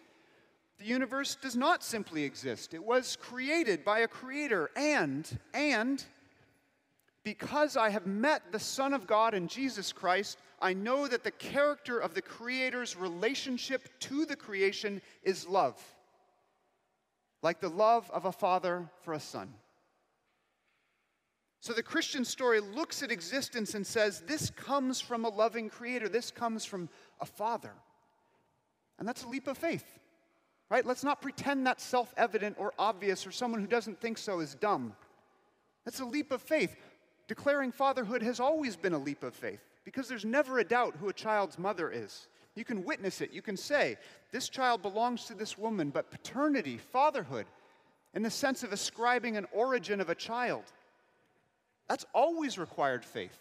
the 0.78 0.84
universe 0.84 1.38
does 1.42 1.56
not 1.56 1.86
simply 1.86 2.26
exist. 2.26 2.74
It 2.74 2.84
was 2.84 3.16
created 3.16 3.86
by 3.86 4.00
a 4.00 4.10
creator. 4.10 4.72
And, 4.76 5.26
and, 5.54 6.04
because 7.24 7.78
I 7.78 7.92
have 7.92 8.06
met 8.06 8.52
the 8.52 8.60
Son 8.60 8.94
of 8.94 9.08
God 9.08 9.34
in 9.34 9.48
Jesus 9.48 9.94
Christ, 9.94 10.38
I 10.62 10.74
know 10.74 11.08
that 11.08 11.24
the 11.24 11.32
character 11.32 11.98
of 11.98 12.14
the 12.14 12.22
Creator's 12.22 12.98
relationship 12.98 13.88
to 14.02 14.26
the 14.26 14.36
creation 14.36 15.02
is 15.24 15.48
love 15.48 15.82
like 17.42 17.60
the 17.60 17.70
love 17.70 18.10
of 18.12 18.26
a 18.26 18.32
father 18.32 18.90
for 19.02 19.14
a 19.14 19.20
son. 19.20 19.54
So 21.62 21.74
the 21.74 21.84
Christian 21.84 22.24
story 22.24 22.62
looks 22.62 23.04
at 23.04 23.12
existence 23.12 23.76
and 23.76 23.86
says, 23.86 24.24
This 24.26 24.50
comes 24.50 25.02
from 25.02 25.26
a 25.26 25.30
loving 25.30 25.70
creator, 25.70 26.08
this 26.08 26.32
comes 26.32 26.64
from 26.66 26.90
a 27.20 27.26
father. 27.26 27.74
And 28.98 29.08
that's 29.08 29.24
a 29.24 29.28
leap 29.28 29.48
of 29.48 29.58
faith, 29.58 30.00
right? 30.70 30.86
Let's 30.86 31.04
not 31.04 31.22
pretend 31.22 31.66
that's 31.66 31.84
self 31.84 32.14
evident 32.18 32.56
or 32.60 32.74
obvious 32.80 33.26
or 33.26 33.32
someone 33.32 33.62
who 33.62 33.68
doesn't 33.68 34.00
think 34.00 34.18
so 34.18 34.40
is 34.40 34.56
dumb. 34.56 34.94
That's 35.86 36.00
a 36.00 36.06
leap 36.06 36.32
of 36.32 36.42
faith. 36.42 36.76
Declaring 37.28 37.72
fatherhood 37.72 38.24
has 38.24 38.40
always 38.40 38.76
been 38.76 38.94
a 38.94 38.98
leap 38.98 39.24
of 39.24 39.36
faith 39.36 39.62
because 39.86 40.08
there's 40.08 40.26
never 40.26 40.60
a 40.60 40.64
doubt 40.64 40.96
who 41.00 41.10
a 41.10 41.14
child's 41.14 41.60
mother 41.60 41.92
is. 41.92 42.28
You 42.56 42.66
can 42.66 42.84
witness 42.84 43.22
it. 43.22 43.32
You 43.32 43.42
can 43.42 43.58
say, 43.58 43.98
this 44.32 44.50
child 44.50 44.82
belongs 44.82 45.26
to 45.26 45.34
this 45.34 45.58
woman, 45.58 45.90
but 45.90 46.12
paternity, 46.12 46.78
fatherhood, 46.78 47.46
in 48.14 48.24
the 48.24 48.30
sense 48.30 48.64
of 48.64 48.74
ascribing 48.74 49.38
an 49.38 49.46
origin 49.54 50.02
of 50.02 50.10
a 50.10 50.16
child, 50.16 50.64
that's 51.88 52.06
always 52.14 52.58
required 52.58 53.06
faith. 53.06 53.38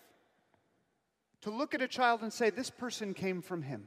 To 1.42 1.50
look 1.50 1.74
at 1.74 1.82
a 1.82 1.88
child 1.88 2.22
and 2.22 2.32
say, 2.32 2.50
this 2.50 2.70
person 2.70 3.14
came 3.14 3.42
from 3.42 3.62
him. 3.62 3.84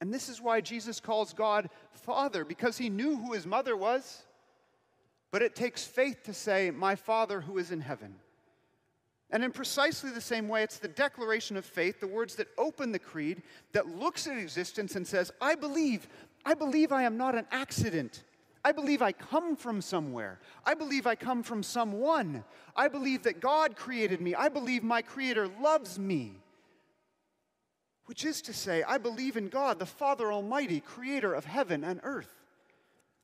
And 0.00 0.12
this 0.12 0.28
is 0.28 0.40
why 0.40 0.60
Jesus 0.60 0.98
calls 0.98 1.32
God 1.32 1.68
Father, 1.92 2.44
because 2.44 2.78
he 2.78 2.88
knew 2.88 3.16
who 3.16 3.32
his 3.32 3.46
mother 3.46 3.76
was. 3.76 4.22
But 5.30 5.42
it 5.42 5.54
takes 5.54 5.84
faith 5.84 6.24
to 6.24 6.34
say, 6.34 6.70
My 6.70 6.96
Father 6.96 7.40
who 7.40 7.58
is 7.58 7.70
in 7.70 7.80
heaven. 7.80 8.16
And 9.32 9.44
in 9.44 9.52
precisely 9.52 10.10
the 10.10 10.20
same 10.20 10.48
way, 10.48 10.62
it's 10.62 10.78
the 10.78 10.88
declaration 10.88 11.56
of 11.56 11.64
faith, 11.64 12.00
the 12.00 12.06
words 12.06 12.34
that 12.36 12.48
open 12.58 12.90
the 12.90 12.98
creed, 12.98 13.42
that 13.72 13.86
looks 13.86 14.26
at 14.26 14.36
existence 14.36 14.96
and 14.96 15.06
says, 15.06 15.30
I 15.40 15.54
believe, 15.54 16.08
I 16.44 16.54
believe 16.54 16.90
I 16.90 17.04
am 17.04 17.16
not 17.16 17.36
an 17.36 17.46
accident. 17.52 18.24
I 18.64 18.72
believe 18.72 19.00
I 19.00 19.12
come 19.12 19.56
from 19.56 19.80
somewhere. 19.80 20.40
I 20.66 20.74
believe 20.74 21.06
I 21.06 21.14
come 21.14 21.42
from 21.42 21.62
someone. 21.62 22.44
I 22.76 22.88
believe 22.88 23.22
that 23.22 23.40
God 23.40 23.76
created 23.76 24.20
me. 24.20 24.34
I 24.34 24.48
believe 24.48 24.82
my 24.82 25.00
Creator 25.00 25.48
loves 25.60 25.98
me. 25.98 26.34
Which 28.06 28.24
is 28.24 28.42
to 28.42 28.52
say, 28.52 28.82
I 28.82 28.98
believe 28.98 29.36
in 29.36 29.48
God, 29.48 29.78
the 29.78 29.86
Father 29.86 30.32
Almighty, 30.32 30.80
creator 30.80 31.32
of 31.32 31.44
heaven 31.44 31.84
and 31.84 32.00
earth. 32.02 32.39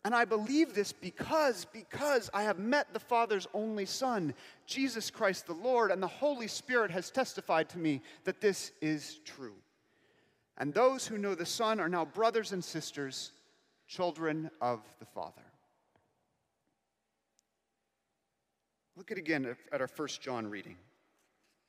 And 0.06 0.14
I 0.14 0.24
believe 0.24 0.72
this 0.72 0.92
because, 0.92 1.64
because 1.72 2.30
I 2.32 2.44
have 2.44 2.60
met 2.60 2.92
the 2.92 3.00
Father's 3.00 3.48
only 3.52 3.86
Son, 3.86 4.34
Jesus 4.64 5.10
Christ 5.10 5.48
the 5.48 5.52
Lord, 5.52 5.90
and 5.90 6.00
the 6.00 6.06
Holy 6.06 6.46
Spirit 6.46 6.92
has 6.92 7.10
testified 7.10 7.68
to 7.70 7.78
me 7.78 8.00
that 8.22 8.40
this 8.40 8.70
is 8.80 9.18
true. 9.24 9.56
And 10.58 10.72
those 10.72 11.08
who 11.08 11.18
know 11.18 11.34
the 11.34 11.44
Son 11.44 11.80
are 11.80 11.88
now 11.88 12.04
brothers 12.04 12.52
and 12.52 12.64
sisters, 12.64 13.32
children 13.88 14.48
of 14.60 14.78
the 15.00 15.06
Father. 15.06 15.42
Look 18.96 19.10
at 19.10 19.18
again 19.18 19.56
at 19.72 19.80
our 19.80 19.88
first 19.88 20.22
John 20.22 20.46
reading. 20.46 20.76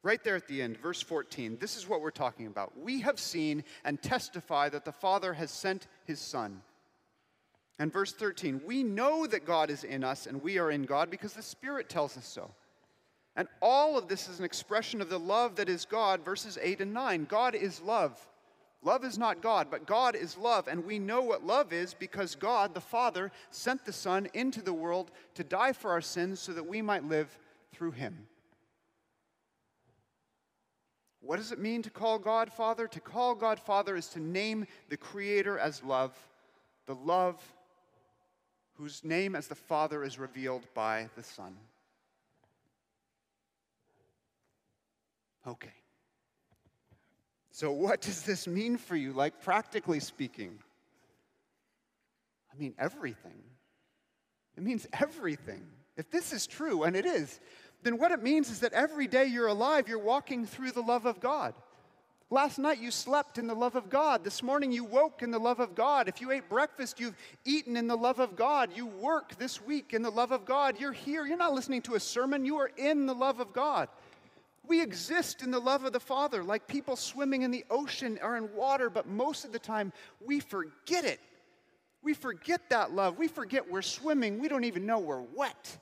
Right 0.03 0.24
there 0.24 0.36
at 0.36 0.48
the 0.48 0.62
end, 0.62 0.77
verse 0.77 1.01
14, 1.01 1.58
this 1.60 1.75
is 1.75 1.89
what 1.89 2.01
we're 2.01 2.12
talking 2.12 2.46
about. 2.46 2.79
We 2.79 3.01
have 3.01 3.20
seen 3.20 3.63
and 3.84 4.00
testify 4.00 4.70
that 4.70 4.86
the 4.86 4.91
Father 4.91 5.34
has 5.34 5.50
sent 5.50 5.88
his 6.06 6.20
Son 6.20 6.62
and 7.79 7.93
verse 7.93 8.12
13, 8.12 8.62
we 8.65 8.84
know 8.84 9.27
that 9.27 9.46
God 9.46 9.69
is 9.69 9.84
in 9.84 10.03
us 10.03 10.25
and 10.25 10.41
we 10.41 10.57
are 10.57 10.72
in 10.72 10.84
God 10.84 11.12
because 11.12 11.34
the 11.34 11.43
Spirit 11.43 11.89
tells 11.89 12.17
us 12.17 12.25
so. 12.25 12.51
And 13.36 13.48
all 13.62 13.98
of 13.98 14.07
this 14.07 14.27
is 14.27 14.39
an 14.39 14.46
expression 14.46 15.00
of 15.00 15.10
the 15.10 15.19
love 15.19 15.57
that 15.57 15.69
is 15.69 15.86
God, 15.86 16.25
verses 16.25 16.57
8 16.60 16.81
and 16.81 16.93
9. 16.93 17.25
God 17.25 17.53
is 17.53 17.79
love. 17.81 18.19
Love 18.84 19.05
is 19.05 19.17
not 19.19 19.41
God, 19.41 19.67
but 19.69 19.86
God 19.86 20.15
is 20.15 20.38
love. 20.38 20.67
And 20.67 20.86
we 20.86 20.98
know 20.98 21.22
what 21.22 21.46
love 21.46 21.72
is 21.72 21.93
because 21.93 22.34
God, 22.34 22.74
the 22.74 22.81
Father, 22.81 23.31
sent 23.51 23.86
the 23.86 23.93
Son 23.93 24.27
into 24.34 24.63
the 24.63 24.74
world 24.74 25.12
to 25.36 25.43
die 25.43 25.74
for 25.74 25.91
our 25.91 26.01
sins 26.01 26.39
so 26.39 26.53
that 26.53 26.67
we 26.67 26.81
might 26.81 27.07
live 27.07 27.38
through 27.72 27.91
him. 27.91 28.25
What 31.22 31.38
does 31.38 31.51
it 31.51 31.60
mean 31.60 31.84
to 31.84 31.89
call 31.91 32.17
God 32.17 32.51
Father? 32.51 32.88
To 32.88 33.00
call 33.00 33.36
God 33.36 33.60
Father 33.60 33.96
is 33.96 34.07
to 34.10 34.19
name 34.19 34.65
the 34.89 34.98
Creator 34.98 35.60
as 35.60 35.84
love, 35.84 36.15
the 36.86 36.96
love 36.96 37.39
whose 38.77 39.03
name 39.03 39.36
as 39.36 39.48
the 39.48 39.55
Father 39.55 40.03
is 40.03 40.19
revealed 40.19 40.67
by 40.74 41.10
the 41.15 41.24
Son. 41.24 41.55
Okay. 45.46 45.74
So, 47.51 47.72
what 47.72 48.01
does 48.01 48.22
this 48.22 48.48
mean 48.48 48.77
for 48.77 48.96
you, 48.96 49.13
like 49.13 49.41
practically 49.41 50.00
speaking? 50.00 50.60
I 52.53 52.60
mean, 52.60 52.75
everything. 52.77 53.41
It 54.55 54.63
means 54.63 54.88
everything. 54.93 55.65
If 55.96 56.12
this 56.12 56.34
is 56.34 56.46
true, 56.46 56.84
and 56.84 56.96
it 56.96 57.05
is, 57.05 57.39
then 57.84 57.98
what 57.98 58.12
it 58.12 58.22
means 58.22 58.50
is 58.50 58.60
that 58.60 58.74
every 58.74 59.07
day 59.07 59.25
you're 59.25 59.48
alive, 59.48 59.88
you're 59.88 59.98
walking 59.98 60.46
through 60.46 60.72
the 60.72 60.81
love 60.81 61.05
of 61.05 61.19
God. 61.19 61.55
Last 62.29 62.60
night 62.60 62.79
you 62.79 62.91
slept 62.91 63.38
in 63.38 63.48
the 63.48 63.55
love 63.55 63.77
of 63.77 63.89
God. 63.89 64.25
This 64.25 64.43
morning 64.43 64.74
you 64.74 64.84
woke 64.84 65.22
in 65.22 65.31
the 65.31 65.39
love 65.39 65.62
of 65.62 65.75
God. 65.75 66.10
If 66.10 66.19
you 66.19 66.31
ate 66.31 66.50
breakfast, 66.50 67.00
you've 67.00 67.15
eaten 67.46 67.77
in 67.77 67.88
the 67.88 67.96
love 67.96 68.19
of 68.19 68.36
God. 68.36 68.72
You 68.75 68.86
work 68.86 69.38
this 69.38 69.62
week 69.62 69.93
in 69.93 70.01
the 70.01 70.10
love 70.10 70.34
of 70.34 70.46
God. 70.46 70.77
You're 70.77 70.91
here. 70.91 71.25
You're 71.25 71.38
not 71.38 71.53
listening 71.53 71.84
to 71.84 71.96
a 71.96 72.00
sermon. 72.01 72.43
You 72.43 72.57
are 72.57 72.72
in 72.75 73.05
the 73.05 73.15
love 73.15 73.39
of 73.39 73.53
God. 73.53 73.88
We 74.67 74.81
exist 74.81 75.41
in 75.41 75.51
the 75.51 75.60
love 75.60 75.86
of 75.86 75.93
the 75.93 76.01
Father, 76.01 76.43
like 76.43 76.67
people 76.67 76.98
swimming 76.98 77.43
in 77.43 77.51
the 77.51 77.63
ocean 77.69 78.19
or 78.22 78.36
in 78.36 78.53
water, 78.53 78.89
but 78.89 79.07
most 79.07 79.46
of 79.46 79.53
the 79.53 79.60
time 79.60 79.93
we 80.25 80.41
forget 80.41 81.05
it. 81.05 81.22
We 82.03 82.13
forget 82.13 82.69
that 82.72 82.91
love. 82.91 83.17
We 83.17 83.29
forget 83.29 83.72
we're 83.72 83.81
swimming. 83.81 84.39
We 84.39 84.50
don't 84.50 84.65
even 84.65 84.86
know 84.86 85.00
we're 85.00 85.22
wet. 85.22 85.77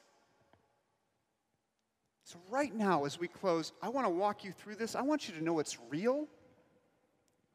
So, 2.24 2.40
right 2.50 2.74
now, 2.74 3.06
as 3.06 3.20
we 3.20 3.28
close, 3.28 3.72
I 3.82 3.90
want 3.90 4.06
to 4.06 4.10
walk 4.10 4.44
you 4.44 4.52
through 4.52 4.76
this. 4.76 4.96
I 4.96 5.02
want 5.02 5.28
you 5.28 5.36
to 5.36 5.44
know 5.44 5.60
it's 5.60 5.78
real. 5.90 6.28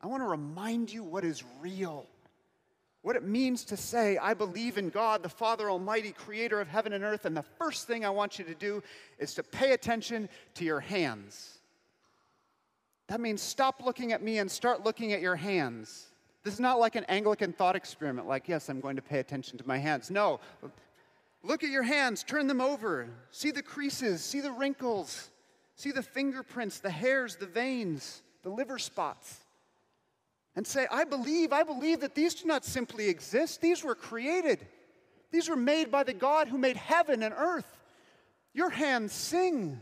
I 0.03 0.07
want 0.07 0.23
to 0.23 0.29
remind 0.29 0.93
you 0.93 1.03
what 1.03 1.25
is 1.25 1.45
real. 1.61 2.07
what 3.03 3.17
it 3.17 3.23
means 3.25 3.65
to 3.65 3.77
say, 3.77 4.19
I 4.19 4.35
believe 4.35 4.77
in 4.77 4.91
God, 4.91 5.23
the 5.23 5.29
Father 5.29 5.71
Almighty, 5.71 6.13
creator 6.13 6.61
of 6.61 6.69
heaven 6.69 6.93
and 6.93 7.03
earth, 7.03 7.25
and 7.25 7.35
the 7.35 7.45
first 7.59 7.87
thing 7.87 8.05
I 8.05 8.11
want 8.11 8.39
you 8.39 8.45
to 8.45 8.55
do 8.55 8.83
is 9.19 9.33
to 9.35 9.43
pay 9.43 9.73
attention 9.73 10.29
to 10.55 10.65
your 10.65 10.81
hands. 10.81 11.59
That 13.09 13.21
means 13.21 13.41
stop 13.41 13.83
looking 13.85 14.13
at 14.13 14.23
me 14.23 14.39
and 14.39 14.51
start 14.51 14.85
looking 14.85 15.13
at 15.15 15.21
your 15.21 15.37
hands. 15.37 16.09
This 16.45 16.55
is 16.55 16.61
not 16.61 16.79
like 16.79 16.95
an 16.95 17.05
Anglican 17.05 17.53
thought 17.53 17.75
experiment, 17.75 18.29
like, 18.29 18.49
yes, 18.49 18.69
I'm 18.69 18.81
going 18.81 18.97
to 18.97 19.03
pay 19.03 19.19
attention 19.19 19.57
to 19.59 19.67
my 19.67 19.79
hands. 19.79 20.11
No. 20.11 20.41
Look 21.43 21.65
at 21.65 21.71
your 21.71 21.83
hands, 21.83 22.23
turn 22.23 22.47
them 22.47 22.61
over, 22.61 23.09
see 23.31 23.51
the 23.51 23.63
creases, 23.63 24.23
see 24.23 24.41
the 24.41 24.53
wrinkles, 24.53 25.31
see 25.75 25.91
the 25.91 26.03
fingerprints, 26.03 26.81
the 26.81 26.91
hairs, 26.91 27.37
the 27.37 27.47
veins, 27.47 28.23
the 28.43 28.51
liver 28.51 28.79
spots 28.79 29.39
and 30.61 30.67
say, 30.67 30.87
I 30.91 31.05
believe, 31.05 31.55
I 31.55 31.63
believe 31.63 32.01
that 32.01 32.15
these 32.15 32.35
do 32.35 32.47
not 32.47 32.67
simply 32.67 33.09
exist, 33.09 33.63
these 33.63 33.83
were 33.83 33.95
created. 33.95 34.67
These 35.31 35.49
were 35.49 35.57
made 35.57 35.91
by 35.91 36.03
the 36.03 36.13
God 36.13 36.49
who 36.49 36.59
made 36.59 36.77
heaven 36.77 37.23
and 37.23 37.33
earth. 37.35 37.81
Your 38.53 38.69
hands 38.69 39.15
sing. 39.15 39.81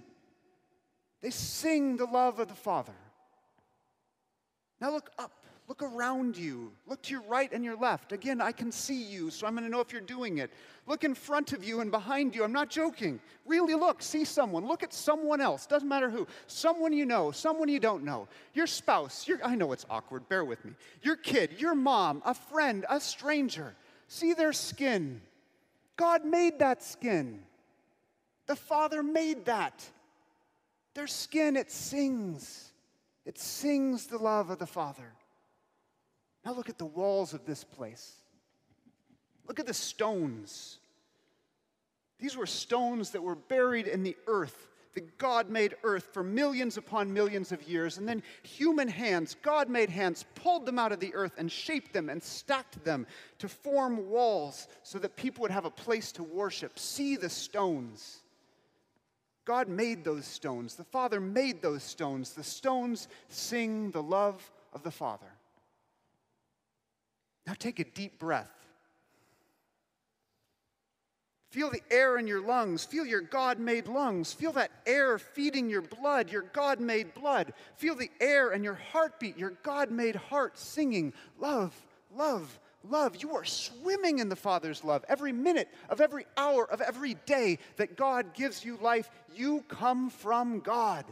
They 1.20 1.30
sing 1.30 1.96
the 1.96 2.04
love 2.04 2.38
of 2.38 2.46
the 2.46 2.54
Father. 2.54 2.94
Now 4.80 4.92
look 4.92 5.10
up. 5.18 5.32
Look 5.68 5.82
around 5.82 6.38
you. 6.38 6.72
Look 6.86 7.02
to 7.02 7.12
your 7.12 7.22
right 7.28 7.52
and 7.52 7.62
your 7.62 7.76
left. 7.76 8.12
Again, 8.12 8.40
I 8.40 8.52
can 8.52 8.72
see 8.72 9.02
you, 9.02 9.28
so 9.28 9.46
I'm 9.46 9.52
going 9.52 9.64
to 9.64 9.70
know 9.70 9.80
if 9.80 9.92
you're 9.92 10.00
doing 10.00 10.38
it. 10.38 10.50
Look 10.86 11.04
in 11.04 11.14
front 11.14 11.52
of 11.52 11.62
you 11.62 11.80
and 11.82 11.90
behind 11.90 12.34
you. 12.34 12.42
I'm 12.42 12.54
not 12.54 12.70
joking. 12.70 13.20
Really 13.44 13.74
look, 13.74 14.00
see 14.00 14.24
someone. 14.24 14.66
Look 14.66 14.82
at 14.82 14.94
someone 14.94 15.42
else. 15.42 15.66
Doesn't 15.66 15.88
matter 15.88 16.08
who. 16.08 16.26
Someone 16.46 16.94
you 16.94 17.04
know, 17.04 17.32
someone 17.32 17.68
you 17.68 17.80
don't 17.80 18.02
know. 18.02 18.28
Your 18.54 18.66
spouse. 18.66 19.28
Your, 19.28 19.44
I 19.44 19.56
know 19.56 19.72
it's 19.72 19.84
awkward. 19.90 20.26
Bear 20.30 20.42
with 20.42 20.64
me. 20.64 20.72
Your 21.02 21.16
kid, 21.16 21.56
your 21.58 21.74
mom, 21.74 22.22
a 22.24 22.32
friend, 22.32 22.86
a 22.88 22.98
stranger. 22.98 23.74
See 24.06 24.32
their 24.32 24.54
skin. 24.54 25.20
God 25.98 26.24
made 26.24 26.60
that 26.60 26.82
skin. 26.82 27.40
The 28.46 28.56
Father 28.56 29.02
made 29.02 29.44
that. 29.44 29.84
Their 30.94 31.08
skin, 31.08 31.58
it 31.58 31.70
sings. 31.70 32.67
It 33.28 33.38
sings 33.38 34.06
the 34.06 34.16
love 34.16 34.48
of 34.48 34.58
the 34.58 34.66
Father. 34.66 35.12
Now 36.46 36.54
look 36.54 36.70
at 36.70 36.78
the 36.78 36.86
walls 36.86 37.34
of 37.34 37.44
this 37.44 37.62
place. 37.62 38.14
Look 39.46 39.60
at 39.60 39.66
the 39.66 39.74
stones. 39.74 40.78
These 42.18 42.38
were 42.38 42.46
stones 42.46 43.10
that 43.10 43.22
were 43.22 43.34
buried 43.34 43.86
in 43.86 44.02
the 44.02 44.16
earth, 44.26 44.68
that 44.94 45.18
God 45.18 45.50
made 45.50 45.74
earth, 45.84 46.08
for 46.14 46.22
millions 46.22 46.78
upon 46.78 47.12
millions 47.12 47.52
of 47.52 47.62
years. 47.68 47.98
And 47.98 48.08
then 48.08 48.22
human 48.44 48.88
hands, 48.88 49.36
God 49.42 49.68
made 49.68 49.90
hands, 49.90 50.24
pulled 50.34 50.64
them 50.64 50.78
out 50.78 50.92
of 50.92 50.98
the 50.98 51.14
earth 51.14 51.32
and 51.36 51.52
shaped 51.52 51.92
them 51.92 52.08
and 52.08 52.22
stacked 52.22 52.82
them 52.82 53.06
to 53.40 53.48
form 53.48 54.08
walls 54.08 54.68
so 54.82 54.98
that 55.00 55.16
people 55.16 55.42
would 55.42 55.50
have 55.50 55.66
a 55.66 55.70
place 55.70 56.12
to 56.12 56.22
worship. 56.22 56.78
See 56.78 57.14
the 57.16 57.28
stones. 57.28 58.22
God 59.48 59.70
made 59.70 60.04
those 60.04 60.26
stones. 60.26 60.74
The 60.74 60.84
Father 60.84 61.20
made 61.20 61.62
those 61.62 61.82
stones. 61.82 62.34
The 62.34 62.44
stones 62.44 63.08
sing 63.30 63.90
the 63.92 64.02
love 64.02 64.52
of 64.74 64.82
the 64.82 64.90
Father. 64.90 65.32
Now 67.46 67.54
take 67.58 67.80
a 67.80 67.84
deep 67.84 68.18
breath. 68.18 68.50
Feel 71.50 71.70
the 71.70 71.80
air 71.90 72.18
in 72.18 72.26
your 72.26 72.42
lungs. 72.42 72.84
Feel 72.84 73.06
your 73.06 73.22
God 73.22 73.58
made 73.58 73.88
lungs. 73.88 74.34
Feel 74.34 74.52
that 74.52 74.70
air 74.84 75.18
feeding 75.18 75.70
your 75.70 75.80
blood, 75.80 76.30
your 76.30 76.42
God 76.42 76.78
made 76.78 77.14
blood. 77.14 77.54
Feel 77.76 77.94
the 77.94 78.10
air 78.20 78.50
and 78.50 78.62
your 78.62 78.78
heartbeat, 78.92 79.38
your 79.38 79.54
God 79.62 79.90
made 79.90 80.14
heart 80.14 80.58
singing, 80.58 81.14
Love, 81.38 81.74
love, 82.14 82.60
love. 82.84 83.22
You 83.22 83.34
are 83.36 83.44
swimming 83.44 84.18
in 84.18 84.28
the 84.28 84.36
Father's 84.36 84.84
love. 84.84 85.04
Every 85.08 85.32
minute 85.32 85.68
of 85.88 86.00
every 86.00 86.26
hour 86.36 86.70
of 86.70 86.80
every 86.80 87.14
day 87.26 87.58
that 87.76 87.96
God 87.96 88.34
gives 88.34 88.64
you 88.64 88.78
life, 88.80 89.10
you 89.34 89.64
come 89.68 90.10
from 90.10 90.60
God. 90.60 91.04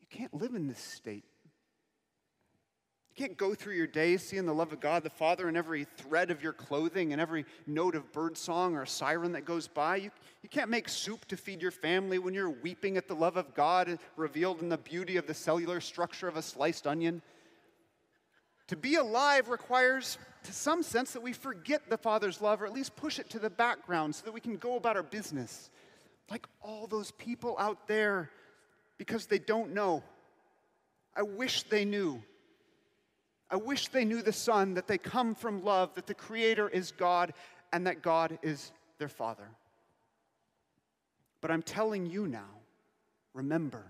You 0.00 0.06
can't 0.10 0.34
live 0.34 0.54
in 0.54 0.66
this 0.66 0.80
state. 0.80 1.24
You 3.20 3.26
can't 3.26 3.36
go 3.36 3.54
through 3.54 3.74
your 3.74 3.86
day 3.86 4.16
seeing 4.16 4.46
the 4.46 4.54
love 4.54 4.72
of 4.72 4.80
God 4.80 5.02
the 5.02 5.10
Father 5.10 5.46
in 5.46 5.54
every 5.54 5.84
thread 5.98 6.30
of 6.30 6.42
your 6.42 6.54
clothing 6.54 7.12
and 7.12 7.20
every 7.20 7.44
note 7.66 7.94
of 7.94 8.10
birdsong 8.14 8.76
or 8.76 8.86
siren 8.86 9.32
that 9.32 9.44
goes 9.44 9.68
by. 9.68 9.96
You, 9.96 10.10
you 10.42 10.48
can't 10.48 10.70
make 10.70 10.88
soup 10.88 11.26
to 11.26 11.36
feed 11.36 11.60
your 11.60 11.70
family 11.70 12.18
when 12.18 12.32
you're 12.32 12.48
weeping 12.48 12.96
at 12.96 13.08
the 13.08 13.14
love 13.14 13.36
of 13.36 13.52
God 13.52 13.98
revealed 14.16 14.62
in 14.62 14.70
the 14.70 14.78
beauty 14.78 15.18
of 15.18 15.26
the 15.26 15.34
cellular 15.34 15.82
structure 15.82 16.28
of 16.28 16.36
a 16.38 16.40
sliced 16.40 16.86
onion. 16.86 17.20
To 18.68 18.76
be 18.76 18.94
alive 18.94 19.50
requires, 19.50 20.16
to 20.44 20.54
some 20.54 20.82
sense, 20.82 21.12
that 21.12 21.20
we 21.20 21.34
forget 21.34 21.90
the 21.90 21.98
Father's 21.98 22.40
love 22.40 22.62
or 22.62 22.64
at 22.64 22.72
least 22.72 22.96
push 22.96 23.18
it 23.18 23.28
to 23.28 23.38
the 23.38 23.50
background 23.50 24.14
so 24.14 24.24
that 24.24 24.32
we 24.32 24.40
can 24.40 24.56
go 24.56 24.76
about 24.76 24.96
our 24.96 25.02
business. 25.02 25.68
Like 26.30 26.46
all 26.62 26.86
those 26.86 27.10
people 27.10 27.54
out 27.58 27.86
there 27.86 28.30
because 28.96 29.26
they 29.26 29.38
don't 29.38 29.74
know. 29.74 30.04
I 31.14 31.20
wish 31.20 31.64
they 31.64 31.84
knew. 31.84 32.22
I 33.50 33.56
wish 33.56 33.88
they 33.88 34.04
knew 34.04 34.22
the 34.22 34.32
Son, 34.32 34.74
that 34.74 34.86
they 34.86 34.98
come 34.98 35.34
from 35.34 35.64
love, 35.64 35.94
that 35.94 36.06
the 36.06 36.14
Creator 36.14 36.68
is 36.68 36.92
God, 36.92 37.32
and 37.72 37.86
that 37.86 38.02
God 38.02 38.38
is 38.42 38.70
their 38.98 39.08
Father. 39.08 39.48
But 41.40 41.50
I'm 41.50 41.62
telling 41.62 42.06
you 42.06 42.26
now, 42.26 42.48
remember. 43.34 43.84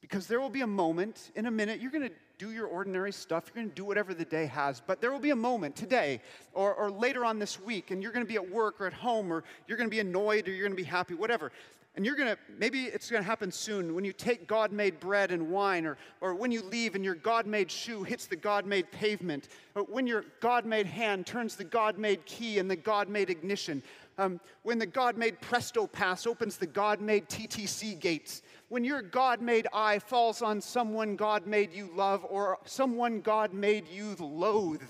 Because 0.00 0.26
there 0.26 0.40
will 0.40 0.50
be 0.50 0.60
a 0.60 0.66
moment, 0.66 1.30
in 1.34 1.46
a 1.46 1.50
minute, 1.50 1.80
you're 1.80 1.90
going 1.90 2.08
to 2.08 2.14
do 2.38 2.52
your 2.52 2.66
ordinary 2.66 3.12
stuff, 3.12 3.44
you're 3.46 3.62
going 3.62 3.70
to 3.70 3.74
do 3.74 3.84
whatever 3.84 4.12
the 4.12 4.24
day 4.24 4.44
has, 4.44 4.82
but 4.86 5.00
there 5.00 5.10
will 5.10 5.18
be 5.18 5.30
a 5.30 5.36
moment 5.36 5.74
today 5.74 6.20
or, 6.52 6.74
or 6.74 6.90
later 6.90 7.24
on 7.24 7.38
this 7.38 7.58
week, 7.58 7.90
and 7.90 8.02
you're 8.02 8.12
going 8.12 8.24
to 8.24 8.28
be 8.28 8.36
at 8.36 8.50
work 8.50 8.80
or 8.80 8.86
at 8.86 8.92
home, 8.92 9.32
or 9.32 9.42
you're 9.66 9.78
going 9.78 9.88
to 9.88 9.94
be 9.94 10.00
annoyed 10.00 10.46
or 10.46 10.50
you're 10.52 10.66
going 10.66 10.76
to 10.76 10.82
be 10.82 10.88
happy, 10.88 11.14
whatever. 11.14 11.50
And 11.96 12.04
you're 12.04 12.14
gonna, 12.14 12.36
maybe 12.58 12.84
it's 12.84 13.10
gonna 13.10 13.24
happen 13.24 13.50
soon 13.50 13.94
when 13.94 14.04
you 14.04 14.12
take 14.12 14.46
God 14.46 14.70
made 14.70 15.00
bread 15.00 15.30
and 15.30 15.48
wine, 15.48 15.86
or, 15.86 15.96
or 16.20 16.34
when 16.34 16.52
you 16.52 16.62
leave 16.62 16.94
and 16.94 17.02
your 17.02 17.14
God 17.14 17.46
made 17.46 17.70
shoe 17.70 18.02
hits 18.02 18.26
the 18.26 18.36
God 18.36 18.66
made 18.66 18.92
pavement, 18.92 19.48
or 19.74 19.82
when 19.82 20.06
your 20.06 20.26
God 20.40 20.66
made 20.66 20.84
hand 20.84 21.26
turns 21.26 21.56
the 21.56 21.64
God 21.64 21.96
made 21.96 22.26
key 22.26 22.58
and 22.58 22.70
the 22.70 22.76
God 22.76 23.08
made 23.08 23.30
ignition, 23.30 23.82
um, 24.18 24.40
when 24.62 24.78
the 24.78 24.86
God 24.86 25.16
made 25.16 25.40
Presto 25.40 25.86
Pass 25.86 26.26
opens 26.26 26.58
the 26.58 26.66
God 26.66 27.00
made 27.00 27.28
TTC 27.30 27.98
gates, 27.98 28.42
when 28.68 28.84
your 28.84 29.00
God 29.00 29.40
made 29.40 29.66
eye 29.72 29.98
falls 29.98 30.42
on 30.42 30.60
someone 30.60 31.16
God 31.16 31.46
made 31.46 31.72
you 31.72 31.90
love 31.94 32.26
or 32.28 32.58
someone 32.66 33.22
God 33.22 33.54
made 33.54 33.88
you 33.88 34.14
loathe, 34.20 34.82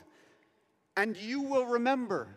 and 0.97 1.17
you 1.17 1.41
will 1.41 1.67
remember 1.67 2.37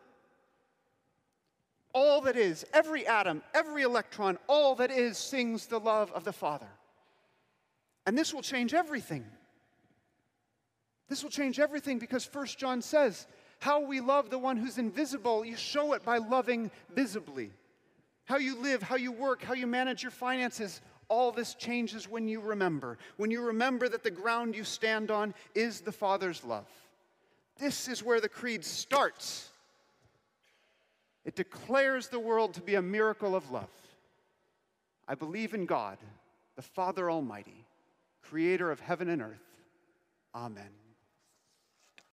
all 1.94 2.22
that 2.22 2.36
is, 2.36 2.66
every 2.74 3.08
atom, 3.08 3.42
every 3.54 3.84
electron, 3.84 4.38
all 4.48 4.76
that 4.76 4.92
is 4.92 5.18
sings 5.18 5.66
the 5.66 5.80
love 5.80 6.12
of 6.12 6.24
the 6.24 6.34
Father. 6.34 6.68
And 8.06 8.18
this 8.18 8.34
will 8.34 8.42
change 8.42 8.74
everything. 8.74 9.26
This 11.08 11.24
will 11.24 11.32
change 11.32 11.60
everything 11.60 12.00
because 12.00 12.26
First 12.26 12.60
John 12.60 12.82
says, 12.82 13.28
How 13.60 13.82
we 13.82 14.00
love 14.00 14.30
the 14.30 14.38
one 14.38 14.58
who's 14.58 14.78
invisible, 14.78 15.44
you 15.44 15.56
show 15.56 15.94
it 15.94 16.04
by 16.04 16.20
loving 16.20 16.72
visibly. 16.94 17.52
How 18.26 18.38
you 18.38 18.62
live, 18.62 18.84
how 18.84 18.96
you 18.96 19.12
work, 19.12 19.42
how 19.42 19.56
you 19.56 19.66
manage 19.66 20.04
your 20.04 20.12
finances, 20.12 20.82
all 21.08 21.32
this 21.32 21.56
changes 21.56 22.08
when 22.08 22.28
you 22.28 22.40
remember. 22.40 23.00
When 23.18 23.32
you 23.32 23.42
remember 23.42 23.90
that 23.90 24.04
the 24.04 24.12
ground 24.12 24.56
you 24.56 24.64
stand 24.64 25.10
on 25.10 25.34
is 25.56 25.82
the 25.82 25.92
Father's 25.92 26.44
love. 26.44 26.68
This 27.58 27.88
is 27.88 28.04
where 28.04 28.22
the 28.22 28.30
creed 28.30 28.64
starts. 28.64 29.50
It 31.30 31.36
declares 31.36 32.08
the 32.08 32.18
world 32.18 32.56
to 32.56 32.62
be 32.62 32.74
a 32.74 32.82
miracle 32.82 33.36
of 33.36 33.52
love. 33.52 33.70
I 35.08 35.14
believe 35.14 35.54
in 35.54 35.68
God, 35.68 36.00
the 36.56 36.64
Father 36.64 37.12
Almighty, 37.12 37.68
creator 38.24 38.72
of 38.72 38.80
heaven 38.80 39.10
and 39.10 39.22
earth. 39.22 39.46
Amen. 40.34 40.72